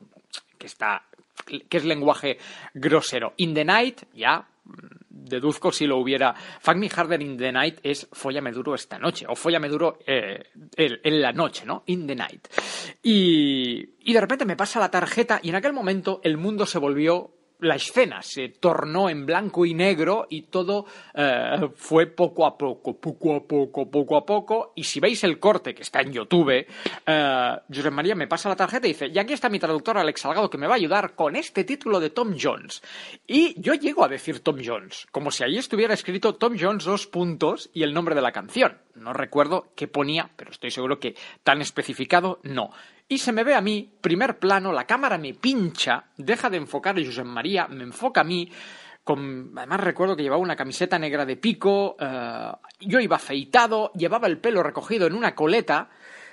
que 0.58 0.68
está 0.68 1.04
que 1.46 1.78
es 1.78 1.86
lenguaje 1.86 2.38
grosero. 2.74 3.34
In 3.38 3.54
the 3.54 3.66
night, 3.66 4.04
ya 4.14 4.48
deduzco 5.10 5.72
si 5.72 5.88
lo 5.88 5.98
hubiera. 5.98 6.34
Fuck 6.34 6.76
me 6.76 6.90
harder 6.90 7.22
in 7.22 7.38
the 7.38 7.52
night 7.52 7.80
es 7.84 8.08
follame 8.12 8.52
duro 8.52 8.76
esta 8.76 8.98
noche, 9.00 9.26
o 9.28 9.36
follame 9.36 9.68
duro 9.68 10.00
eh, 10.06 10.44
en 10.78 11.22
la 11.22 11.32
noche, 11.32 11.66
¿no? 11.66 11.84
In 11.88 12.06
the 12.08 12.16
night. 12.16 12.48
Y, 13.04 13.96
y 14.00 14.14
de 14.14 14.22
repente 14.22 14.46
me 14.46 14.56
pasa 14.56 14.80
la 14.80 14.92
tarjeta 14.92 15.40
y 15.42 15.50
en 15.50 15.56
aquel 15.56 15.74
momento 15.74 16.22
el 16.24 16.38
mundo 16.38 16.66
se 16.66 16.80
volvió 16.80 17.39
la 17.60 17.76
escena 17.76 18.22
se 18.22 18.50
tornó 18.50 19.10
en 19.10 19.26
blanco 19.26 19.66
y 19.66 19.74
negro 19.74 20.28
y 20.30 20.44
todo 20.44 20.86
eh, 21.14 21.70
fue 21.76 22.08
poco 22.08 22.46
a 22.46 22.58
poco, 22.58 22.98
poco 22.98 23.36
a 23.36 23.48
poco, 23.48 23.90
poco 23.90 24.18
a 24.18 24.26
poco. 24.26 24.74
Y 24.76 24.84
si 24.84 25.00
veis 25.00 25.24
el 25.24 25.40
corte 25.40 25.76
que 25.76 25.82
está 25.82 26.02
en 26.02 26.14
YouTube, 26.14 26.66
eh, 27.06 27.56
José 27.74 27.92
María 27.92 28.16
me 28.16 28.28
pasa 28.28 28.50
la 28.50 28.56
tarjeta 28.56 28.88
y 28.88 28.92
dice, 28.92 29.08
y 29.08 29.20
aquí 29.20 29.34
está 29.34 29.50
mi 29.50 29.60
traductor 29.60 29.98
Alex 29.98 30.22
Salgado 30.22 30.50
que 30.50 30.58
me 30.58 30.68
va 30.68 30.74
a 30.74 30.78
ayudar 30.78 31.16
con 31.16 31.36
este 31.36 31.64
título 31.64 32.00
de 32.00 32.10
Tom 32.10 32.36
Jones. 32.40 32.82
Y 33.28 33.60
yo 33.60 33.74
llego 33.74 34.04
a 34.04 34.08
decir 34.08 34.40
Tom 34.40 34.58
Jones, 34.64 35.08
como 35.12 35.32
si 35.32 35.44
allí 35.44 35.58
estuviera 35.58 35.94
escrito 35.94 36.36
Tom 36.36 36.56
Jones 36.60 36.86
dos 36.86 37.08
puntos 37.08 37.70
y 37.74 37.84
el 37.84 37.94
nombre 37.94 38.16
de 38.16 38.22
la 38.22 38.32
canción. 38.32 38.78
No 38.96 39.14
recuerdo 39.14 39.72
qué 39.76 39.88
ponía, 39.88 40.30
pero 40.36 40.52
estoy 40.52 40.72
seguro 40.72 41.00
que 41.00 41.16
tan 41.44 41.62
especificado 41.62 42.40
no. 42.44 42.72
Y 43.12 43.18
se 43.18 43.32
me 43.32 43.44
ve 43.44 43.56
a 43.56 43.62
mí, 43.62 43.90
primer 44.02 44.38
plano, 44.38 44.72
la 44.72 44.86
cámara 44.86 45.18
me 45.18 45.34
pincha, 45.34 46.06
deja 46.16 46.48
de 46.52 46.58
enfocar 46.58 46.96
a 46.96 47.04
Josep 47.04 47.26
María, 47.26 47.49
me 47.70 47.84
enfoca 47.84 48.22
a 48.22 48.24
mí, 48.24 48.52
con, 49.04 49.54
además 49.56 49.80
recuerdo 49.82 50.16
que 50.16 50.24
llevaba 50.24 50.42
una 50.42 50.56
camiseta 50.56 51.00
negra 51.00 51.26
de 51.26 51.38
pico, 51.38 51.96
uh, 52.00 52.56
yo 52.80 53.00
iba 53.00 53.16
afeitado, 53.16 53.92
llevaba 53.94 54.28
el 54.28 54.38
pelo 54.38 54.62
recogido 54.62 55.08
en 55.08 55.16
una 55.16 55.34
coleta, 55.34 55.90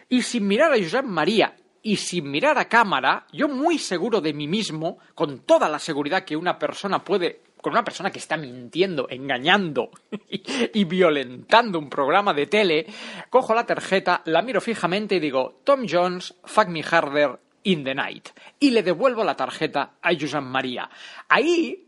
y 0.08 0.22
sin 0.22 0.46
mirar 0.46 0.72
a 0.72 0.76
Josep 0.76 1.04
María 1.04 1.56
y 1.82 1.96
sin 1.96 2.30
mirar 2.30 2.58
a 2.58 2.68
cámara, 2.68 3.26
yo 3.32 3.48
muy 3.48 3.78
seguro 3.78 4.20
de 4.20 4.34
mí 4.34 4.48
mismo, 4.48 4.98
con 5.14 5.40
toda 5.40 5.68
la 5.68 5.78
seguridad 5.78 6.24
que 6.24 6.36
una 6.36 6.58
persona 6.58 7.02
puede 7.02 7.42
con 7.62 7.72
una 7.72 7.82
persona 7.82 8.12
que 8.12 8.20
está 8.20 8.36
mintiendo, 8.36 9.08
engañando 9.10 9.90
y, 10.28 10.42
y, 10.72 10.84
violentando 10.84 11.80
un 11.80 11.90
programa 11.90 12.32
de 12.32 12.46
tele, 12.46 12.86
cojo 13.28 13.54
la 13.54 13.66
tarjeta, 13.66 14.22
la 14.26 14.42
miro 14.42 14.60
fijamente 14.60 15.16
y 15.16 15.20
digo, 15.20 15.62
Tom 15.64 15.84
Jones, 15.88 16.34
fuck 16.44 16.68
me 16.68 16.84
harder 16.84 17.40
in 17.66 17.84
the 17.84 17.94
night. 17.94 18.28
Y 18.58 18.70
le 18.70 18.82
devuelvo 18.82 19.24
la 19.24 19.36
tarjeta 19.36 19.94
a 20.00 20.10
Josep 20.12 20.42
María. 20.42 20.88
Ahí 21.28 21.84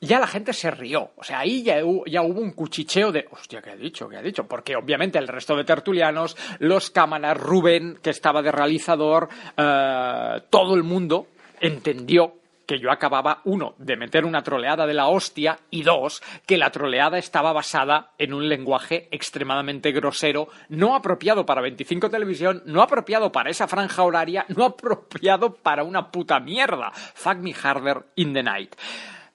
ya 0.00 0.18
la 0.18 0.26
gente 0.26 0.52
se 0.52 0.70
rió. 0.70 1.10
O 1.16 1.22
sea, 1.22 1.40
ahí 1.40 1.62
ya, 1.62 1.76
ya 2.06 2.22
hubo 2.22 2.40
un 2.40 2.52
cuchicheo 2.52 3.12
de, 3.12 3.26
hostia, 3.30 3.62
¿qué 3.62 3.70
ha 3.70 3.76
dicho? 3.76 4.08
¿Qué 4.08 4.16
ha 4.16 4.22
dicho? 4.22 4.46
Porque 4.46 4.76
obviamente 4.76 5.18
el 5.18 5.28
resto 5.28 5.56
de 5.56 5.64
tertulianos, 5.64 6.36
los 6.58 6.90
cámaras, 6.90 7.36
Rubén, 7.36 7.98
que 8.02 8.10
estaba 8.10 8.42
de 8.42 8.52
realizador, 8.52 9.28
uh, 9.56 10.40
todo 10.50 10.74
el 10.74 10.82
mundo 10.82 11.28
entendió 11.60 12.39
que 12.70 12.78
yo 12.78 12.92
acababa, 12.92 13.40
uno, 13.46 13.74
de 13.78 13.96
meter 13.96 14.24
una 14.24 14.44
troleada 14.44 14.86
de 14.86 14.94
la 14.94 15.08
hostia 15.08 15.58
y 15.70 15.82
dos, 15.82 16.22
que 16.46 16.56
la 16.56 16.70
troleada 16.70 17.18
estaba 17.18 17.52
basada 17.52 18.12
en 18.16 18.32
un 18.32 18.48
lenguaje 18.48 19.08
extremadamente 19.10 19.90
grosero, 19.90 20.46
no 20.68 20.94
apropiado 20.94 21.44
para 21.44 21.62
25 21.62 22.10
televisión, 22.10 22.62
no 22.66 22.80
apropiado 22.80 23.32
para 23.32 23.50
esa 23.50 23.66
franja 23.66 24.04
horaria, 24.04 24.44
no 24.50 24.64
apropiado 24.64 25.52
para 25.52 25.82
una 25.82 26.12
puta 26.12 26.38
mierda. 26.38 26.92
Fuck 26.92 27.38
me 27.38 27.52
harder 27.52 28.04
in 28.14 28.34
the 28.34 28.44
night. 28.44 28.76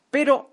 Pero 0.10 0.52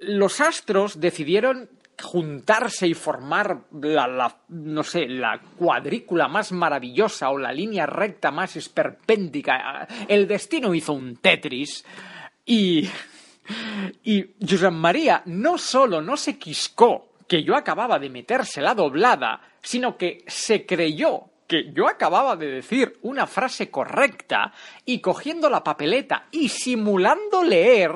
los 0.00 0.40
astros 0.40 0.98
decidieron 0.98 1.70
juntarse 2.02 2.86
y 2.86 2.94
formar 2.94 3.64
la, 3.72 4.36
no 4.48 4.82
sé, 4.82 5.08
la 5.08 5.40
cuadrícula 5.56 6.28
más 6.28 6.52
maravillosa 6.52 7.30
o 7.30 7.38
la 7.38 7.52
línea 7.52 7.86
recta 7.86 8.30
más 8.30 8.56
esperpéntica. 8.56 9.86
El 10.06 10.26
destino 10.28 10.74
hizo 10.74 10.92
un 10.92 11.16
Tetris 11.16 11.84
y, 12.46 12.88
y 14.04 14.24
Josep 14.40 14.72
María 14.72 15.22
no 15.26 15.58
solo 15.58 16.00
no 16.00 16.16
se 16.16 16.38
quiscó 16.38 17.08
que 17.26 17.42
yo 17.42 17.56
acababa 17.56 17.98
de 17.98 18.08
meterse 18.08 18.60
la 18.60 18.74
doblada, 18.74 19.40
sino 19.60 19.96
que 19.96 20.24
se 20.26 20.64
creyó 20.64 21.24
que 21.46 21.72
yo 21.72 21.88
acababa 21.88 22.36
de 22.36 22.46
decir 22.46 22.98
una 23.02 23.26
frase 23.26 23.70
correcta 23.70 24.52
y 24.84 25.00
cogiendo 25.00 25.48
la 25.48 25.64
papeleta 25.64 26.28
y 26.30 26.50
simulando 26.50 27.42
leer, 27.42 27.90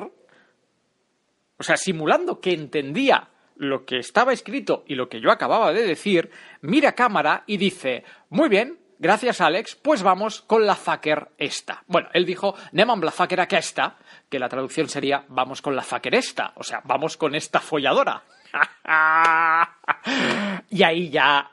o 1.57 1.63
sea, 1.63 1.77
simulando 1.77 2.41
que 2.41 2.51
entendía 2.51 3.29
lo 3.55 3.85
que 3.85 3.97
estaba 3.97 4.33
escrito 4.33 4.83
y 4.87 4.95
lo 4.95 5.09
que 5.09 5.21
yo 5.21 5.31
acababa 5.31 5.73
de 5.73 5.85
decir, 5.85 6.31
mira 6.61 6.93
cámara 6.93 7.43
y 7.47 7.57
dice, 7.57 8.03
muy 8.29 8.49
bien, 8.49 8.79
gracias 8.99 9.41
Alex, 9.41 9.75
pues 9.75 10.03
vamos 10.03 10.41
con 10.41 10.65
la 10.65 10.75
fucker 10.75 11.29
esta. 11.37 11.83
Bueno, 11.87 12.09
él 12.13 12.25
dijo, 12.25 12.55
Neman 12.71 13.01
la 13.01 13.11
fucker 13.11 13.41
aquesta, 13.41 13.97
que 14.29 14.39
la 14.39 14.49
traducción 14.49 14.89
sería, 14.89 15.25
vamos 15.29 15.61
con 15.61 15.75
la 15.75 15.83
fucker 15.83 16.15
esta, 16.15 16.53
o 16.55 16.63
sea, 16.63 16.81
vamos 16.85 17.17
con 17.17 17.35
esta 17.35 17.59
folladora. 17.59 18.23
y 20.69 20.83
ahí 20.83 21.09
ya 21.09 21.49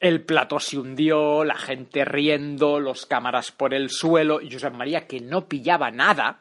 el 0.00 0.24
plató 0.24 0.58
se 0.58 0.78
hundió, 0.78 1.44
la 1.44 1.56
gente 1.56 2.04
riendo, 2.04 2.80
los 2.80 3.06
cámaras 3.06 3.52
por 3.52 3.74
el 3.74 3.90
suelo, 3.90 4.40
y 4.40 4.50
Josep 4.50 4.74
María 4.74 5.06
que 5.06 5.20
no 5.20 5.46
pillaba 5.46 5.90
nada, 5.90 6.40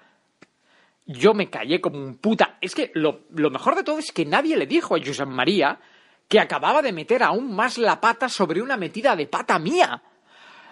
yo 1.12 1.34
me 1.34 1.50
callé 1.50 1.82
como 1.82 1.98
un 1.98 2.18
puta. 2.18 2.58
Es 2.62 2.76
que 2.76 2.92
lo, 2.94 3.22
lo, 3.32 3.50
mejor 3.50 3.76
de 3.76 3.84
todo 3.84 3.98
es 3.98 4.12
que 4.12 4.26
nadie 4.26 4.56
le 4.56 4.68
dijo 4.68 4.96
a 4.96 5.00
Josep 5.04 5.28
María 5.28 5.80
que 6.28 6.40
acababa 6.40 6.84
de 6.84 6.94
meter 6.94 7.24
aún 7.24 7.56
más 7.56 7.80
la 7.80 8.00
pata 8.00 8.30
sobre 8.30 8.62
una 8.62 8.78
metida 8.78 9.16
de 9.16 9.26
pata 9.26 9.58
mía. 9.58 10.04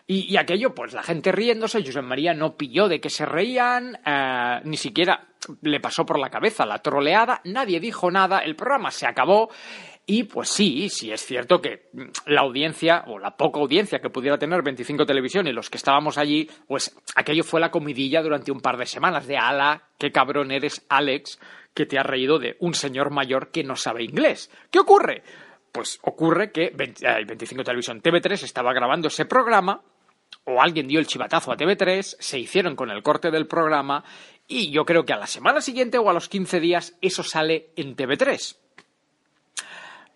Y, 0.10 0.38
aquello, 0.38 0.74
pues 0.74 0.94
la 0.94 1.04
gente 1.04 1.34
riéndose, 1.34 1.84
Josep 1.84 2.04
María 2.04 2.34
no 2.34 2.56
pilló 2.56 2.88
de 2.88 3.02
que 3.02 3.10
se 3.10 3.26
reían, 3.26 4.00
eh, 4.06 4.62
ni 4.64 4.78
siquiera 4.78 5.28
le 5.62 5.82
pasó 5.82 6.06
por 6.06 6.18
la 6.18 6.30
cabeza 6.30 6.66
la 6.66 6.82
troleada, 6.82 7.42
nadie 7.44 7.82
dijo 7.82 8.10
nada, 8.10 8.40
el 8.40 8.56
programa 8.56 8.92
se 8.92 9.06
acabó 9.06 9.50
Y 10.10 10.24
pues 10.24 10.48
sí, 10.48 10.88
sí 10.88 11.12
es 11.12 11.24
cierto 11.26 11.62
que 11.62 11.90
mm, 11.92 12.04
la 12.28 12.42
audiencia, 12.42 13.04
o 13.08 13.20
la 13.20 13.36
poca 13.36 13.60
audiencia 13.60 14.00
que 14.00 14.10
pudiera 14.10 14.38
tener 14.38 14.64
25 14.64 15.06
Televisión 15.06 15.48
y 15.48 15.52
los 15.52 15.70
que 15.70 15.78
estábamos 15.78 16.18
allí, 16.18 16.50
pues 16.66 16.96
aquello 17.16 17.44
fue 17.44 17.60
la 17.60 17.72
comidilla 17.72 18.22
durante 18.22 18.54
un 18.54 18.62
par 18.62 18.78
de 18.78 18.86
semanas 18.86 19.28
de 19.28 19.38
ala, 19.38 19.90
qué 20.00 20.14
cabrón 20.14 20.52
eres, 20.52 20.86
Alex, 20.88 21.40
que 21.74 21.86
te 21.86 22.00
ha 22.00 22.04
reído 22.04 22.40
de 22.40 22.56
un 22.62 22.74
señor 22.74 23.12
mayor 23.12 23.52
que 23.52 23.66
no 23.66 23.76
sabe 23.76 24.06
inglés. 24.06 24.50
¿Qué 24.72 24.80
ocurre? 24.80 25.24
Pues 25.74 26.00
ocurre 26.02 26.54
que 26.54 26.72
25 26.74 27.66
Televisión 27.66 28.02
TV3 28.02 28.44
estaba 28.44 28.72
grabando 28.72 29.10
ese 29.10 29.26
programa 29.26 29.84
o 30.46 30.62
alguien 30.62 30.88
dio 30.88 31.00
el 31.00 31.08
chivatazo 31.08 31.52
a 31.52 31.58
TV3, 31.58 32.16
se 32.18 32.40
hicieron 32.40 32.78
con 32.78 32.92
el 32.92 33.04
corte 33.04 33.30
del 33.30 33.46
programa 33.46 34.06
y 34.48 34.72
yo 34.72 34.86
creo 34.86 35.04
que 35.04 35.12
a 35.12 35.18
la 35.18 35.28
semana 35.28 35.60
siguiente 35.60 35.98
o 35.98 36.10
a 36.10 36.14
los 36.14 36.30
15 36.30 36.62
días 36.62 36.98
eso 37.02 37.24
sale 37.24 37.72
en 37.76 37.98
TV3. 37.98 38.67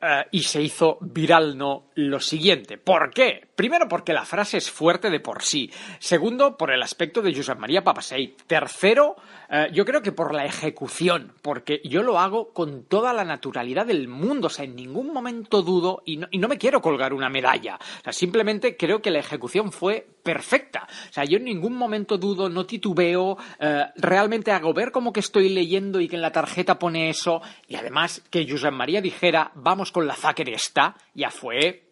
Eh, 0.01 0.25
y 0.31 0.43
se 0.43 0.61
hizo 0.61 0.97
viral 1.01 1.57
no 1.57 1.91
lo 1.95 2.19
siguiente. 2.19 2.77
¿Por 2.77 3.11
qué? 3.11 3.49
Primero 3.61 3.87
porque 3.87 4.11
la 4.11 4.25
frase 4.25 4.57
es 4.57 4.71
fuerte 4.71 5.11
de 5.11 5.19
por 5.19 5.43
sí. 5.43 5.69
Segundo, 5.99 6.57
por 6.57 6.71
el 6.71 6.81
aspecto 6.81 7.21
de 7.21 7.31
Josep 7.31 7.59
María 7.59 7.83
Papasei. 7.83 8.35
Tercero, 8.47 9.17
eh, 9.51 9.67
yo 9.71 9.85
creo 9.85 10.01
que 10.01 10.11
por 10.11 10.33
la 10.33 10.45
ejecución, 10.45 11.33
porque 11.43 11.79
yo 11.83 12.01
lo 12.01 12.17
hago 12.17 12.53
con 12.53 12.85
toda 12.85 13.13
la 13.13 13.23
naturalidad 13.23 13.85
del 13.85 14.07
mundo. 14.07 14.47
O 14.47 14.49
sea, 14.49 14.65
en 14.65 14.75
ningún 14.75 15.13
momento 15.13 15.61
dudo 15.61 16.01
y 16.07 16.17
no, 16.17 16.47
me 16.47 16.57
quiero 16.57 16.81
colgar 16.81 17.13
una 17.13 17.29
medalla. 17.29 17.75
O 17.75 18.03
sea, 18.03 18.13
simplemente 18.13 18.75
creo 18.75 18.99
que 18.99 19.11
la 19.11 19.19
ejecución 19.19 19.71
fue 19.71 20.07
perfecta. 20.23 20.87
O 21.11 21.13
sea, 21.13 21.25
yo 21.25 21.37
en 21.37 21.43
ningún 21.43 21.75
momento 21.75 22.17
dudo, 22.17 22.49
no 22.49 22.65
titubeo, 22.65 23.37
eh, 23.59 23.85
realmente 23.97 24.51
hago 24.51 24.73
ver 24.73 24.91
como 24.91 25.13
que 25.13 25.19
estoy 25.19 25.49
leyendo 25.49 26.01
y 26.01 26.07
que 26.07 26.15
en 26.15 26.23
la 26.23 26.31
tarjeta 26.31 26.79
pone 26.79 27.11
eso. 27.11 27.43
Y 27.67 27.75
además 27.75 28.23
que 28.31 28.49
Josep 28.49 28.73
María 28.73 29.01
dijera, 29.01 29.51
vamos 29.53 29.91
con 29.91 30.07
la 30.07 30.15
Zacker 30.15 30.49
esta, 30.49 30.95
ya 31.13 31.29
fue 31.29 31.90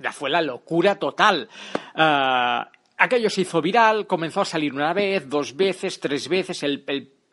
ya 0.00 0.12
fue 0.12 0.30
la 0.30 0.42
locura 0.42 0.96
total. 0.96 1.48
Uh, 1.94 2.64
aquello 2.96 3.30
se 3.30 3.42
hizo 3.42 3.60
viral, 3.60 4.06
comenzó 4.06 4.40
a 4.40 4.44
salir 4.44 4.74
una 4.74 4.92
vez, 4.92 5.28
dos 5.28 5.56
veces, 5.56 6.00
tres 6.00 6.28
veces, 6.28 6.62
el, 6.62 6.84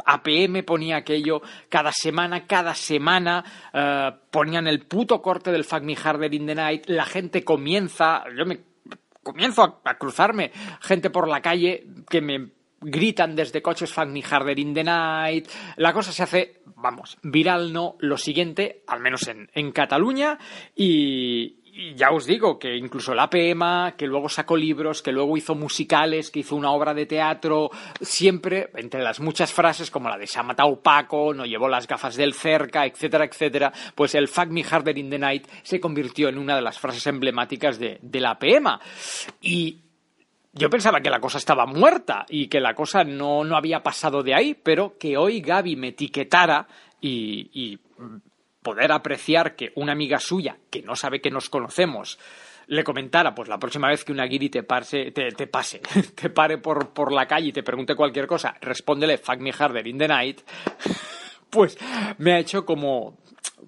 APM 0.05 0.63
ponía 0.63 0.97
aquello 0.97 1.41
cada 1.69 1.91
semana, 1.91 2.45
cada 2.45 2.73
semana 2.75 3.43
uh, 3.73 4.15
ponían 4.31 4.67
el 4.67 4.85
puto 4.85 5.21
corte 5.21 5.51
del 5.51 5.63
Fuck 5.63 5.81
Me 5.81 5.95
Harder 5.95 6.33
in 6.33 6.45
the 6.45 6.55
Night, 6.55 6.85
la 6.87 7.05
gente 7.05 7.43
comienza, 7.43 8.23
yo 8.35 8.45
me 8.45 8.59
comienzo 9.23 9.63
a, 9.63 9.89
a 9.89 9.97
cruzarme 9.97 10.51
gente 10.81 11.09
por 11.09 11.27
la 11.27 11.41
calle 11.41 11.85
que 12.09 12.21
me 12.21 12.51
gritan 12.79 13.35
desde 13.35 13.61
coches 13.61 13.91
Fuck 13.91 14.07
Me 14.07 14.23
Harder 14.23 14.57
in 14.57 14.73
the 14.73 14.83
Night, 14.83 15.49
la 15.77 15.93
cosa 15.93 16.11
se 16.11 16.23
hace, 16.23 16.61
vamos, 16.75 17.17
viral 17.23 17.73
no, 17.73 17.95
lo 17.99 18.17
siguiente, 18.17 18.83
al 18.87 18.99
menos 18.99 19.27
en, 19.27 19.49
en 19.53 19.71
Cataluña, 19.71 20.37
y, 20.75 21.57
y 21.77 21.93
ya 21.93 22.09
os 22.09 22.25
digo 22.25 22.57
que 22.57 22.75
incluso 22.75 23.13
la 23.13 23.23
APM, 23.23 23.95
que 23.95 24.07
luego 24.07 24.29
sacó 24.29 24.57
libros, 24.57 25.03
que 25.03 25.11
luego 25.11 25.37
hizo 25.37 25.53
musicales, 25.53 26.31
que 26.31 26.39
hizo 26.39 26.55
una 26.55 26.71
obra 26.71 26.95
de 26.95 27.05
teatro, 27.05 27.69
siempre, 28.01 28.71
entre 28.73 29.03
las 29.03 29.19
muchas 29.19 29.53
frases 29.53 29.91
como 29.91 30.09
la 30.09 30.17
de 30.17 30.25
se 30.25 30.39
ha 30.39 30.43
matado 30.43 30.81
Paco, 30.81 31.35
no 31.35 31.45
llevó 31.45 31.69
las 31.69 31.87
gafas 31.87 32.15
del 32.15 32.33
cerca, 32.33 32.87
etcétera, 32.87 33.25
etcétera, 33.25 33.71
pues 33.93 34.15
el 34.15 34.27
Fuck 34.27 34.47
Me 34.47 34.63
Harder 34.63 34.97
in 34.97 35.11
the 35.11 35.19
Night 35.19 35.47
se 35.61 35.79
convirtió 35.79 36.29
en 36.29 36.39
una 36.39 36.55
de 36.55 36.63
las 36.63 36.79
frases 36.79 37.05
emblemáticas 37.05 37.77
de, 37.77 37.99
de 38.01 38.19
la 38.21 38.31
APM. 38.31 38.79
Y 39.41 39.77
yo 40.53 40.71
pensaba 40.71 40.99
que 40.99 41.11
la 41.11 41.19
cosa 41.19 41.37
estaba 41.37 41.67
muerta 41.67 42.25
y 42.27 42.47
que 42.47 42.59
la 42.59 42.73
cosa 42.73 43.03
no, 43.03 43.43
no 43.43 43.55
había 43.55 43.83
pasado 43.83 44.23
de 44.23 44.33
ahí, 44.33 44.55
pero 44.55 44.97
que 44.97 45.15
hoy 45.15 45.41
Gaby 45.41 45.75
me 45.75 45.89
etiquetara 45.89 46.67
y 46.99 47.77
poder 48.67 48.91
apreciar 48.91 49.55
que 49.55 49.71
una 49.75 49.93
amiga 49.93 50.19
suya, 50.19 50.57
que 50.69 50.81
no 50.81 50.93
sabe 50.93 51.21
que 51.21 51.31
nos 51.31 51.49
conocemos, 51.49 52.19
le 52.67 52.83
comentara, 52.83 53.33
pues 53.33 53.47
la 53.47 53.57
próxima 53.57 53.87
vez 53.87 54.03
que 54.03 54.11
una 54.11 54.25
guiri 54.25 54.49
te, 54.49 54.63
pase, 54.63 55.11
te, 55.11 55.47
pase, 55.47 55.79
te 56.15 56.29
pare 56.29 56.57
por, 56.57 56.89
por, 56.89 57.13
la 57.13 57.25
calle 57.25 57.47
y 57.47 57.51
te 57.53 57.63
pregunte 57.63 57.95
cualquier 57.95 58.27
cosa, 58.27 58.57
respóndele 58.59 59.19
fuck 59.19 59.39
me 59.39 59.53
harder 59.57 59.87
in 59.87 59.97
the 59.97 60.07
night, 60.09 60.41
pues 61.49 61.77
me 62.17 62.33
ha 62.33 62.39
hecho 62.39 62.65
como 62.65 63.19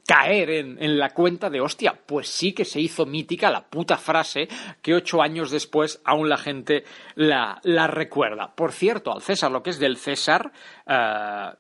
caer 0.06 0.50
en, 0.50 0.84
en, 0.84 1.00
la 1.00 1.12
cuenta 1.12 1.50
de 1.50 1.62
hostia, 1.62 1.98
pues 2.06 2.28
sí 2.28 2.52
que 2.52 2.66
se 2.66 2.82
hizo 2.82 3.06
mítica 3.06 3.50
la 3.50 3.70
puta 3.70 3.96
frase 3.96 4.50
que 4.82 4.96
ocho 4.96 5.22
años 5.22 5.50
después 5.50 6.02
aún 6.04 6.28
la 6.28 6.38
gente 6.38 6.84
la, 7.16 7.62
la 7.64 7.88
recuerda. 7.88 8.54
Por 8.54 8.74
cierto, 8.74 9.14
al 9.14 9.22
César, 9.22 9.50
lo 9.50 9.64
que 9.64 9.70
es 9.70 9.80
del 9.80 9.96
César, 9.96 10.52
uh, 10.88 11.56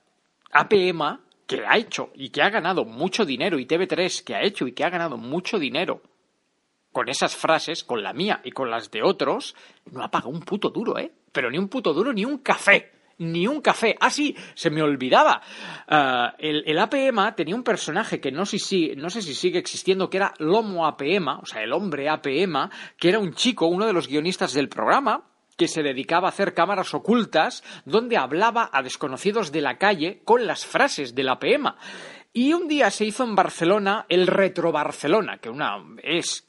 APM 0.51 1.28
que 1.49 1.65
ha 1.65 1.77
hecho 1.77 2.11
y 2.13 2.29
que 2.29 2.43
ha 2.43 2.51
ganado 2.51 2.85
mucho 2.85 3.25
dinero, 3.25 3.57
y 3.57 3.65
TV3 3.65 4.23
que 4.23 4.35
ha 4.35 4.43
hecho 4.43 4.67
y 4.67 4.73
que 4.73 4.83
ha 4.83 4.91
ganado 4.91 5.17
mucho 5.17 5.57
dinero 5.57 6.03
con 6.91 7.09
esas 7.09 7.35
frases, 7.35 7.83
con 7.83 8.03
la 8.03 8.13
mía 8.13 8.39
y 8.43 8.51
con 8.51 8.69
las 8.69 8.91
de 8.91 9.01
otros, 9.01 9.55
no 9.91 10.03
ha 10.03 10.11
pagado 10.11 10.29
un 10.29 10.41
puto 10.41 10.69
duro, 10.69 10.99
¿eh? 10.99 11.11
Pero 11.31 11.49
ni 11.49 11.57
un 11.57 11.67
puto 11.67 11.91
duro 11.91 12.13
ni 12.13 12.23
un 12.23 12.37
café. 12.37 12.91
Ni 13.17 13.47
un 13.47 13.61
café. 13.61 13.97
Ah, 13.99 14.11
sí, 14.11 14.35
se 14.53 14.69
me 14.69 14.83
olvidaba. 14.83 15.41
Uh, 15.91 16.35
el, 16.37 16.63
el, 16.67 16.79
APM 16.79 17.35
tenía 17.35 17.55
un 17.55 17.63
personaje 17.63 18.21
que 18.21 18.31
no 18.31 18.45
sé, 18.45 18.59
si, 18.59 18.95
no 18.95 19.09
sé 19.09 19.21
si 19.21 19.33
sigue 19.33 19.59
existiendo, 19.59 20.09
que 20.09 20.17
era 20.17 20.33
Lomo 20.37 20.85
APM, 20.85 21.39
o 21.41 21.45
sea, 21.45 21.63
el 21.63 21.73
hombre 21.73 22.09
APM, 22.09 22.69
que 22.97 23.09
era 23.09 23.19
un 23.19 23.33
chico, 23.33 23.65
uno 23.65 23.87
de 23.87 23.93
los 23.93 24.07
guionistas 24.07 24.53
del 24.53 24.69
programa, 24.69 25.28
que 25.59 25.67
se 25.67 25.83
dedicaba 25.83 26.29
a 26.29 26.31
hacer 26.31 26.53
cámaras 26.53 26.93
ocultas 26.93 27.65
donde 27.83 28.15
hablaba 28.17 28.69
a 28.71 28.81
desconocidos 28.81 29.51
de 29.51 29.59
la 29.59 29.77
calle 29.77 30.21
con 30.23 30.47
las 30.47 30.65
frases 30.65 31.13
de 31.13 31.23
la 31.23 31.37
PM. 31.37 31.73
Y 32.31 32.53
un 32.53 32.69
día 32.69 32.89
se 32.89 33.03
hizo 33.03 33.25
en 33.25 33.35
Barcelona 33.35 34.05
el 34.07 34.25
Retro 34.25 34.71
Barcelona, 34.71 35.39
que 35.39 35.49
una 35.49 35.83
es 36.01 36.48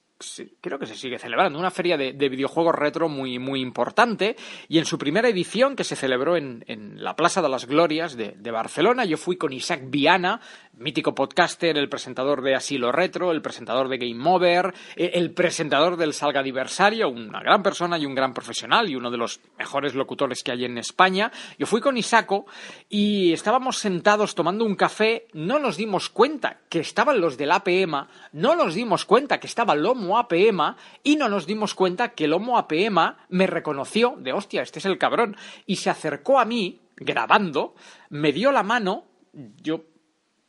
creo 0.61 0.78
que 0.78 0.87
se 0.87 0.94
sigue 0.94 1.18
celebrando, 1.18 1.59
una 1.59 1.70
feria 1.70 1.96
de, 1.96 2.12
de, 2.12 2.28
videojuegos 2.28 2.74
retro 2.74 3.09
muy, 3.09 3.38
muy 3.38 3.61
importante. 3.61 4.37
Y 4.68 4.78
en 4.78 4.85
su 4.85 4.98
primera 4.98 5.28
edición, 5.28 5.76
que 5.76 5.85
se 5.85 5.96
celebró 5.96 6.37
en, 6.37 6.64
en 6.66 7.02
la 7.02 7.16
Plaza 7.16 7.40
de 7.42 7.48
las 7.48 7.66
Glorias 7.66 8.16
de, 8.16 8.35
de, 8.37 8.50
Barcelona, 8.50 9.04
yo 9.04 9.16
fui 9.16 9.37
con 9.37 9.52
Isaac 9.52 9.83
Viana, 9.87 10.40
mítico 10.74 11.14
podcaster, 11.14 11.76
el 11.76 11.88
presentador 11.88 12.42
de 12.42 12.54
Asilo 12.54 12.92
Retro, 12.92 13.33
el 13.33 13.42
presentador 13.42 13.88
de 13.88 13.98
Game 13.98 14.22
Over, 14.28 14.74
el 14.96 15.33
presentador 15.33 15.96
del 15.96 16.12
Salga 16.12 16.42
Diversario, 16.42 17.09
una 17.09 17.40
gran 17.40 17.62
persona 17.62 17.98
y 17.98 18.06
un 18.06 18.14
gran 18.14 18.35
profesional 18.35 18.88
y 18.88 18.96
uno 18.96 19.11
de 19.11 19.18
los 19.18 19.40
mejores 19.59 19.94
locutores 19.94 20.42
que 20.42 20.52
hay 20.52 20.64
en 20.64 20.78
España. 20.78 21.30
Yo 21.59 21.66
fui 21.66 21.80
con 21.80 21.96
Isaco 21.96 22.46
y 22.88 23.33
estábamos 23.33 23.78
sentados 23.78 24.35
tomando 24.35 24.64
un 24.64 24.74
café, 24.74 25.26
no 25.33 25.59
nos 25.59 25.76
dimos 25.76 26.11
cuenta 26.11 26.61
que 26.68 26.80
estaban 26.80 27.20
los 27.20 27.37
del 27.37 27.52
APM, 27.52 28.06
no 28.33 28.54
nos 28.54 28.74
dimos 28.74 29.04
cuenta 29.04 29.38
que 29.38 29.46
estaba 29.46 29.74
Lomo 29.74 30.10
APM 30.18 30.77
y 31.03 31.16
no 31.16 31.29
nos 31.29 31.46
dimos 31.46 31.75
cuenta 31.75 32.11
que 32.11 32.25
el 32.25 32.33
Homo 32.33 32.59
APM 32.59 33.16
me 33.29 33.46
reconoció 33.46 34.16
de 34.18 34.33
hostia, 34.33 34.62
este 34.62 34.79
es 34.79 34.87
el 34.87 34.99
cabrón, 34.99 35.37
y 35.66 35.77
se 35.77 35.90
acercó 35.90 36.40
a 36.40 36.44
mí 36.44 36.81
grabando, 36.96 37.75
me 38.11 38.33
dio 38.33 38.53
la 38.53 38.62
mano, 38.62 39.05
yo 39.33 39.85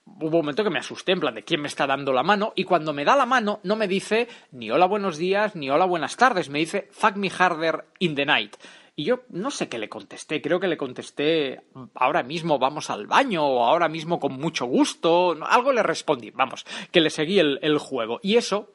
hubo 0.05 0.37
un 0.37 0.43
momento 0.43 0.63
que 0.63 0.69
me 0.69 0.79
asusté 0.79 1.13
en 1.13 1.19
plan 1.19 1.35
de 1.35 1.43
quién 1.43 1.61
me 1.61 1.67
está 1.67 1.87
dando 1.87 2.11
la 2.11 2.23
mano 2.23 2.53
y 2.55 2.63
cuando 2.63 2.93
me 2.93 3.05
da 3.05 3.15
la 3.15 3.25
mano 3.25 3.59
no 3.63 3.75
me 3.75 3.87
dice 3.87 4.27
ni 4.51 4.69
hola 4.71 4.85
buenos 4.85 5.17
días 5.17 5.55
ni 5.55 5.69
hola 5.69 5.85
buenas 5.85 6.17
tardes, 6.17 6.49
me 6.49 6.59
dice 6.59 6.87
fuck 6.91 7.15
me 7.15 7.29
harder 7.29 7.85
in 7.99 8.15
the 8.15 8.25
night. 8.25 8.55
Y 8.95 9.05
yo 9.05 9.21
no 9.29 9.51
sé 9.51 9.69
qué 9.69 9.79
le 9.79 9.87
contesté, 9.87 10.41
creo 10.41 10.59
que 10.59 10.67
le 10.67 10.75
contesté 10.75 11.61
ahora 11.95 12.23
mismo 12.23 12.59
vamos 12.59 12.89
al 12.89 13.07
baño 13.07 13.45
o 13.45 13.63
ahora 13.63 13.87
mismo 13.87 14.19
con 14.19 14.33
mucho 14.33 14.65
gusto, 14.65 15.37
algo 15.47 15.71
le 15.71 15.81
respondí, 15.81 16.29
vamos, 16.31 16.65
que 16.91 16.99
le 16.99 17.09
seguí 17.09 17.39
el 17.39 17.77
juego. 17.79 18.19
Y 18.21 18.35
eso 18.35 18.69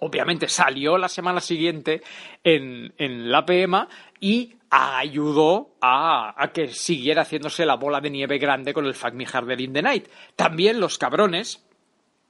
obviamente 0.00 0.48
salió 0.48 0.98
la 0.98 1.08
semana 1.08 1.40
siguiente 1.40 2.02
en, 2.42 2.92
en 2.98 3.30
la 3.30 3.44
PM 3.44 3.86
y 4.20 4.54
ayudó 4.70 5.76
a, 5.80 6.34
a, 6.36 6.52
que 6.52 6.68
siguiera 6.68 7.22
haciéndose 7.22 7.66
la 7.66 7.76
bola 7.76 8.00
de 8.00 8.10
nieve 8.10 8.38
grande 8.38 8.72
con 8.72 8.86
el 8.86 8.94
Fuck 8.94 9.14
Me 9.14 9.26
Harder 9.26 9.60
in 9.60 9.72
the 9.72 9.82
Night. 9.82 10.08
También 10.36 10.78
los 10.78 10.96
cabrones, 10.96 11.64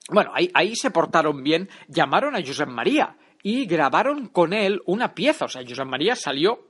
bueno, 0.09 0.31
ahí, 0.35 0.51
ahí 0.55 0.75
se 0.75 0.91
portaron 0.91 1.43
bien, 1.43 1.69
llamaron 1.89 2.35
a 2.35 2.41
Josep 2.45 2.69
María 2.69 3.17
y 3.43 3.67
grabaron 3.67 4.29
con 4.29 4.53
él 4.53 4.81
una 4.87 5.15
pieza. 5.15 5.45
O 5.45 5.49
sea, 5.49 5.63
Josep 5.67 5.87
María 5.87 6.17
salió 6.17 6.70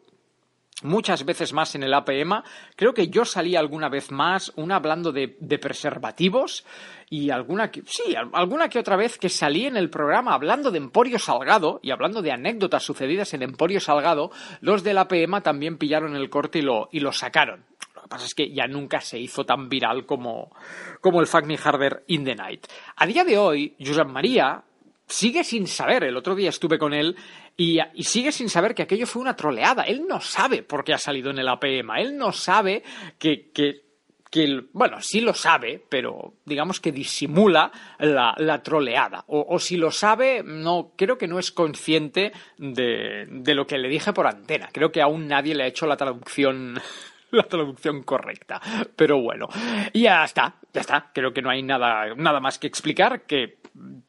muchas 0.83 1.25
veces 1.25 1.53
más 1.53 1.75
en 1.75 1.83
el 1.83 1.95
APM. 1.95 2.43
Creo 2.77 2.95
que 2.95 3.09
yo 3.09 3.25
salí 3.25 3.57
alguna 3.57 3.89
vez 3.89 4.11
más, 4.11 4.53
una 4.57 4.77
hablando 4.77 5.13
de, 5.13 5.29
preservativos 5.61 6.65
y 7.09 7.31
alguna 7.31 7.71
que, 7.71 7.83
sí, 7.87 8.15
alguna 8.33 8.69
que 8.69 8.79
otra 8.79 8.97
vez 8.97 9.19
que 9.19 9.29
salí 9.29 9.67
en 9.67 9.77
el 9.77 9.91
programa 9.91 10.35
hablando 10.35 10.71
de 10.71 10.79
Emporio 10.79 11.19
Salgado 11.19 11.81
y 11.83 11.91
hablando 11.91 12.23
de 12.23 12.33
anécdotas 12.33 12.83
sucedidas 12.83 13.35
en 13.35 13.43
Emporio 13.43 13.81
Salgado, 13.81 14.31
los 14.61 14.83
del 14.83 14.99
APM 14.99 15.43
también 15.43 15.79
pillaron 15.79 16.17
el 16.17 16.31
corte 16.31 16.61
y 16.61 16.63
lo, 16.63 16.89
y 16.93 17.01
lo 17.01 17.13
sacaron. 17.13 17.65
Lo 17.95 18.03
que 18.03 18.09
pasa 18.09 18.27
es 18.27 18.35
que 18.35 18.53
ya 18.53 18.67
nunca 18.67 19.01
se 19.01 19.19
hizo 19.19 19.45
tan 19.45 19.69
viral 19.69 20.07
como, 20.07 20.55
como 21.01 21.21
el 21.21 21.27
Fuck 21.27 21.45
Me 21.45 21.59
Harder 21.63 22.05
in 22.07 22.25
the 22.25 22.35
Night. 22.35 22.67
A 22.97 23.07
día 23.07 23.25
de 23.25 23.37
hoy, 23.37 23.77
Josep 23.79 24.09
María 24.09 24.65
sigue 25.11 25.45
sin 25.45 25.67
saber, 25.67 26.05
el 26.05 26.17
otro 26.17 26.35
día 26.35 26.49
estuve 26.49 26.79
con 26.79 26.95
él 26.95 27.17
y, 27.57 27.81
sigue 28.01 28.33
sin 28.33 28.49
saber 28.49 28.75
que 28.75 28.83
aquello 28.83 29.07
fue 29.07 29.23
una 29.23 29.37
troleada. 29.37 29.83
Él 29.83 30.07
no 30.09 30.21
sabe 30.21 30.63
por 30.63 30.85
qué 30.85 30.95
ha 30.95 30.99
salido 30.99 31.31
en 31.31 31.39
el 31.39 31.49
APM, 31.49 31.91
él 31.99 32.17
no 32.17 32.33
sabe 32.33 32.83
que, 33.19 33.51
que 33.53 33.91
que, 34.31 34.63
bueno, 34.73 34.99
sí 35.01 35.21
lo 35.21 35.35
sabe, 35.35 35.85
pero 35.89 36.35
digamos 36.45 36.79
que 36.79 36.93
disimula 36.93 37.73
la, 37.99 38.33
la 38.39 38.63
troleada. 38.63 39.25
O, 39.27 39.45
o, 39.49 39.59
si 39.59 39.77
lo 39.77 39.91
sabe, 39.91 40.45
no, 40.45 40.93
creo 40.97 41.19
que 41.19 41.27
no 41.27 41.41
es 41.41 41.51
consciente 41.51 42.31
de, 42.57 43.27
de 43.29 43.55
lo 43.57 43.67
que 43.67 43.77
le 43.77 43.89
dije 43.89 44.13
por 44.13 44.29
antena. 44.29 44.69
Creo 44.73 44.93
que 44.93 45.03
aún 45.03 45.27
nadie 45.27 45.57
le 45.57 45.65
ha 45.65 45.67
hecho 45.67 45.85
la 45.85 45.97
traducción 45.97 46.81
la 47.33 47.45
traducción 47.45 48.03
correcta. 48.03 48.61
Pero 48.97 49.21
bueno, 49.21 49.49
ya 49.95 50.25
está, 50.25 50.55
ya 50.73 50.81
está. 50.81 51.11
Creo 51.13 51.33
que 51.33 51.43
no 51.43 51.51
hay 51.51 51.63
nada, 51.63 52.15
nada 52.17 52.41
más 52.41 52.59
que 52.59 52.67
explicar, 52.67 53.23
que 53.23 53.61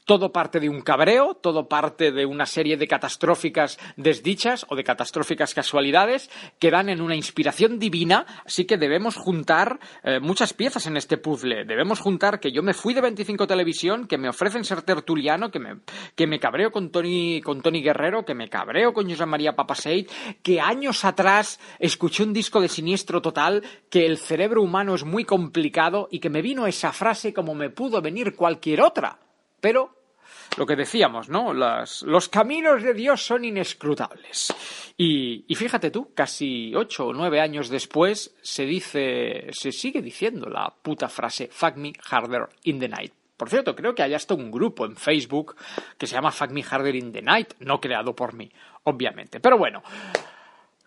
todo 0.06 0.32
parte 0.32 0.60
de 0.60 0.70
un 0.70 0.82
cabreo, 0.82 1.36
todo 1.36 1.68
parte 1.68 2.12
de 2.12 2.26
una 2.26 2.46
serie 2.46 2.78
de 2.78 2.88
catastróficas 2.88 3.80
desdichas 3.96 4.66
o 4.70 4.76
de 4.76 4.84
catastróficas 4.84 5.54
casualidades 5.54 6.30
que 6.60 6.72
dan 6.72 6.90
en 6.90 7.02
una 7.02 7.16
inspiración 7.16 7.80
divina, 7.80 8.26
así 8.46 8.66
que 8.66 8.78
debemos 8.78 9.16
juntar 9.16 9.80
eh, 10.04 10.20
muchas 10.20 10.54
piezas 10.54 10.88
en 10.88 10.98
este 10.98 11.18
puzzle. 11.18 11.66
Debemos 11.66 12.00
juntar 12.00 12.40
que 12.40 12.52
yo 12.52 12.64
me 12.64 12.74
fui 12.74 12.94
de 12.94 13.02
25 13.02 13.48
Televisión, 13.48 14.08
que 14.08 14.18
me 14.18 14.30
ofrecen 14.30 14.64
ser 14.64 14.82
tertuliano, 14.82 15.52
que 15.52 15.60
me, 15.60 15.78
que 16.16 16.28
me 16.28 16.40
cabreo 16.40 16.72
con 16.72 16.92
Tony, 16.92 17.42
con 17.42 17.62
Tony 17.62 17.82
Guerrero, 17.82 18.26
que 18.26 18.34
me 18.34 18.50
cabreo 18.50 18.94
con 18.94 19.10
José 19.10 19.26
María 19.26 19.56
Papaseit, 19.56 20.10
que 20.42 20.60
años 20.60 21.06
atrás 21.06 21.60
escuché 21.80 22.24
un 22.24 22.34
disco 22.34 22.60
de 22.60 22.68
Siniestro 22.68 23.11
Total, 23.20 23.64
que 23.90 24.06
el 24.06 24.20
cerebro 24.20 24.62
humano 24.62 24.94
es 24.94 25.04
muy 25.04 25.26
complicado 25.26 26.08
y 26.12 26.20
que 26.20 26.30
me 26.30 26.44
vino 26.44 26.68
esa 26.68 26.94
frase 26.94 27.34
como 27.34 27.56
me 27.56 27.72
pudo 27.72 28.00
venir 28.00 28.36
cualquier 28.36 28.82
otra. 28.82 29.18
Pero 29.60 30.02
lo 30.58 30.66
que 30.66 30.76
decíamos, 30.76 31.30
¿no? 31.30 31.54
Los 31.54 32.30
caminos 32.30 32.84
de 32.84 32.94
Dios 32.94 33.26
son 33.26 33.46
inescrutables. 33.46 34.54
Y, 34.98 35.46
y, 35.48 35.56
fíjate 35.56 35.92
tú, 35.92 36.14
casi 36.14 36.76
ocho 36.76 37.08
o 37.08 37.14
nueve 37.14 37.40
años 37.40 37.70
después 37.70 38.36
se 38.42 38.66
dice, 38.66 39.48
se 39.52 39.72
sigue 39.72 40.02
diciendo 40.02 40.50
la 40.50 40.74
puta 40.82 41.08
frase 41.08 41.48
Fuck 41.52 41.78
me 41.78 41.94
harder 42.10 42.50
in 42.64 42.80
the 42.80 42.90
night. 42.90 43.14
Por 43.38 43.50
cierto, 43.50 43.76
creo 43.76 43.96
que 43.96 44.04
hay 44.04 44.14
hasta 44.14 44.36
un 44.36 44.52
grupo 44.52 44.86
en 44.86 44.96
Facebook 44.96 45.56
que 45.98 46.06
se 46.06 46.14
llama 46.14 46.32
Fuck 46.32 46.52
me 46.52 46.64
harder 46.64 46.96
in 46.96 47.12
the 47.12 47.22
night, 47.22 47.54
no 47.60 47.80
creado 47.80 48.14
por 48.14 48.34
mí, 48.34 48.52
obviamente. 48.84 49.40
Pero 49.40 49.58
bueno, 49.58 49.82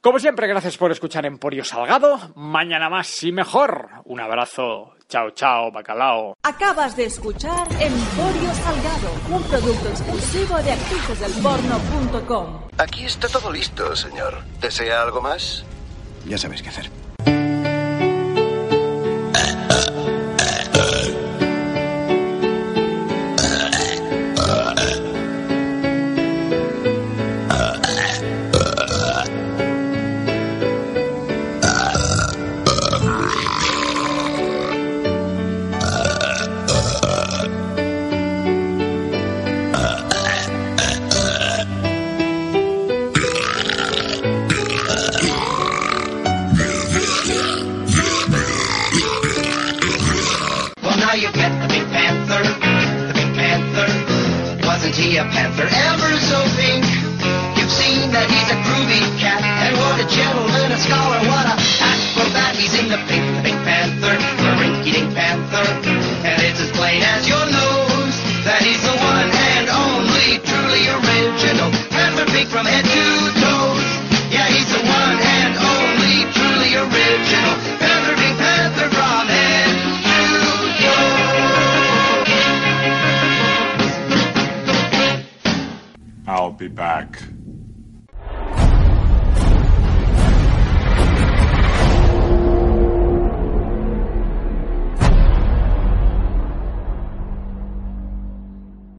como 0.04 0.18
siempre, 0.18 0.46
gracias 0.46 0.76
por 0.76 0.92
escuchar 0.92 1.24
Emporio 1.24 1.64
Salgado. 1.64 2.20
Mañana 2.34 2.90
más 2.90 3.22
y 3.22 3.32
mejor. 3.32 3.88
Un 4.04 4.20
abrazo. 4.20 4.92
Chao, 5.08 5.30
chao, 5.30 5.72
bacalao. 5.72 6.34
Acabas 6.42 6.94
de 6.94 7.06
escuchar 7.06 7.66
Emporio 7.80 8.52
Salgado, 8.52 9.10
un 9.30 9.42
producto 9.44 9.88
exclusivo 9.88 10.58
de 10.62 10.72
actricesdelporno.com. 10.72 12.68
Aquí 12.76 13.06
está 13.06 13.28
todo 13.28 13.50
listo, 13.50 13.96
señor. 13.96 14.44
¿Desea 14.60 15.00
algo 15.00 15.22
más? 15.22 15.64
Ya 16.26 16.36
sabes 16.36 16.62
qué 16.62 16.68
hacer. 16.68 16.90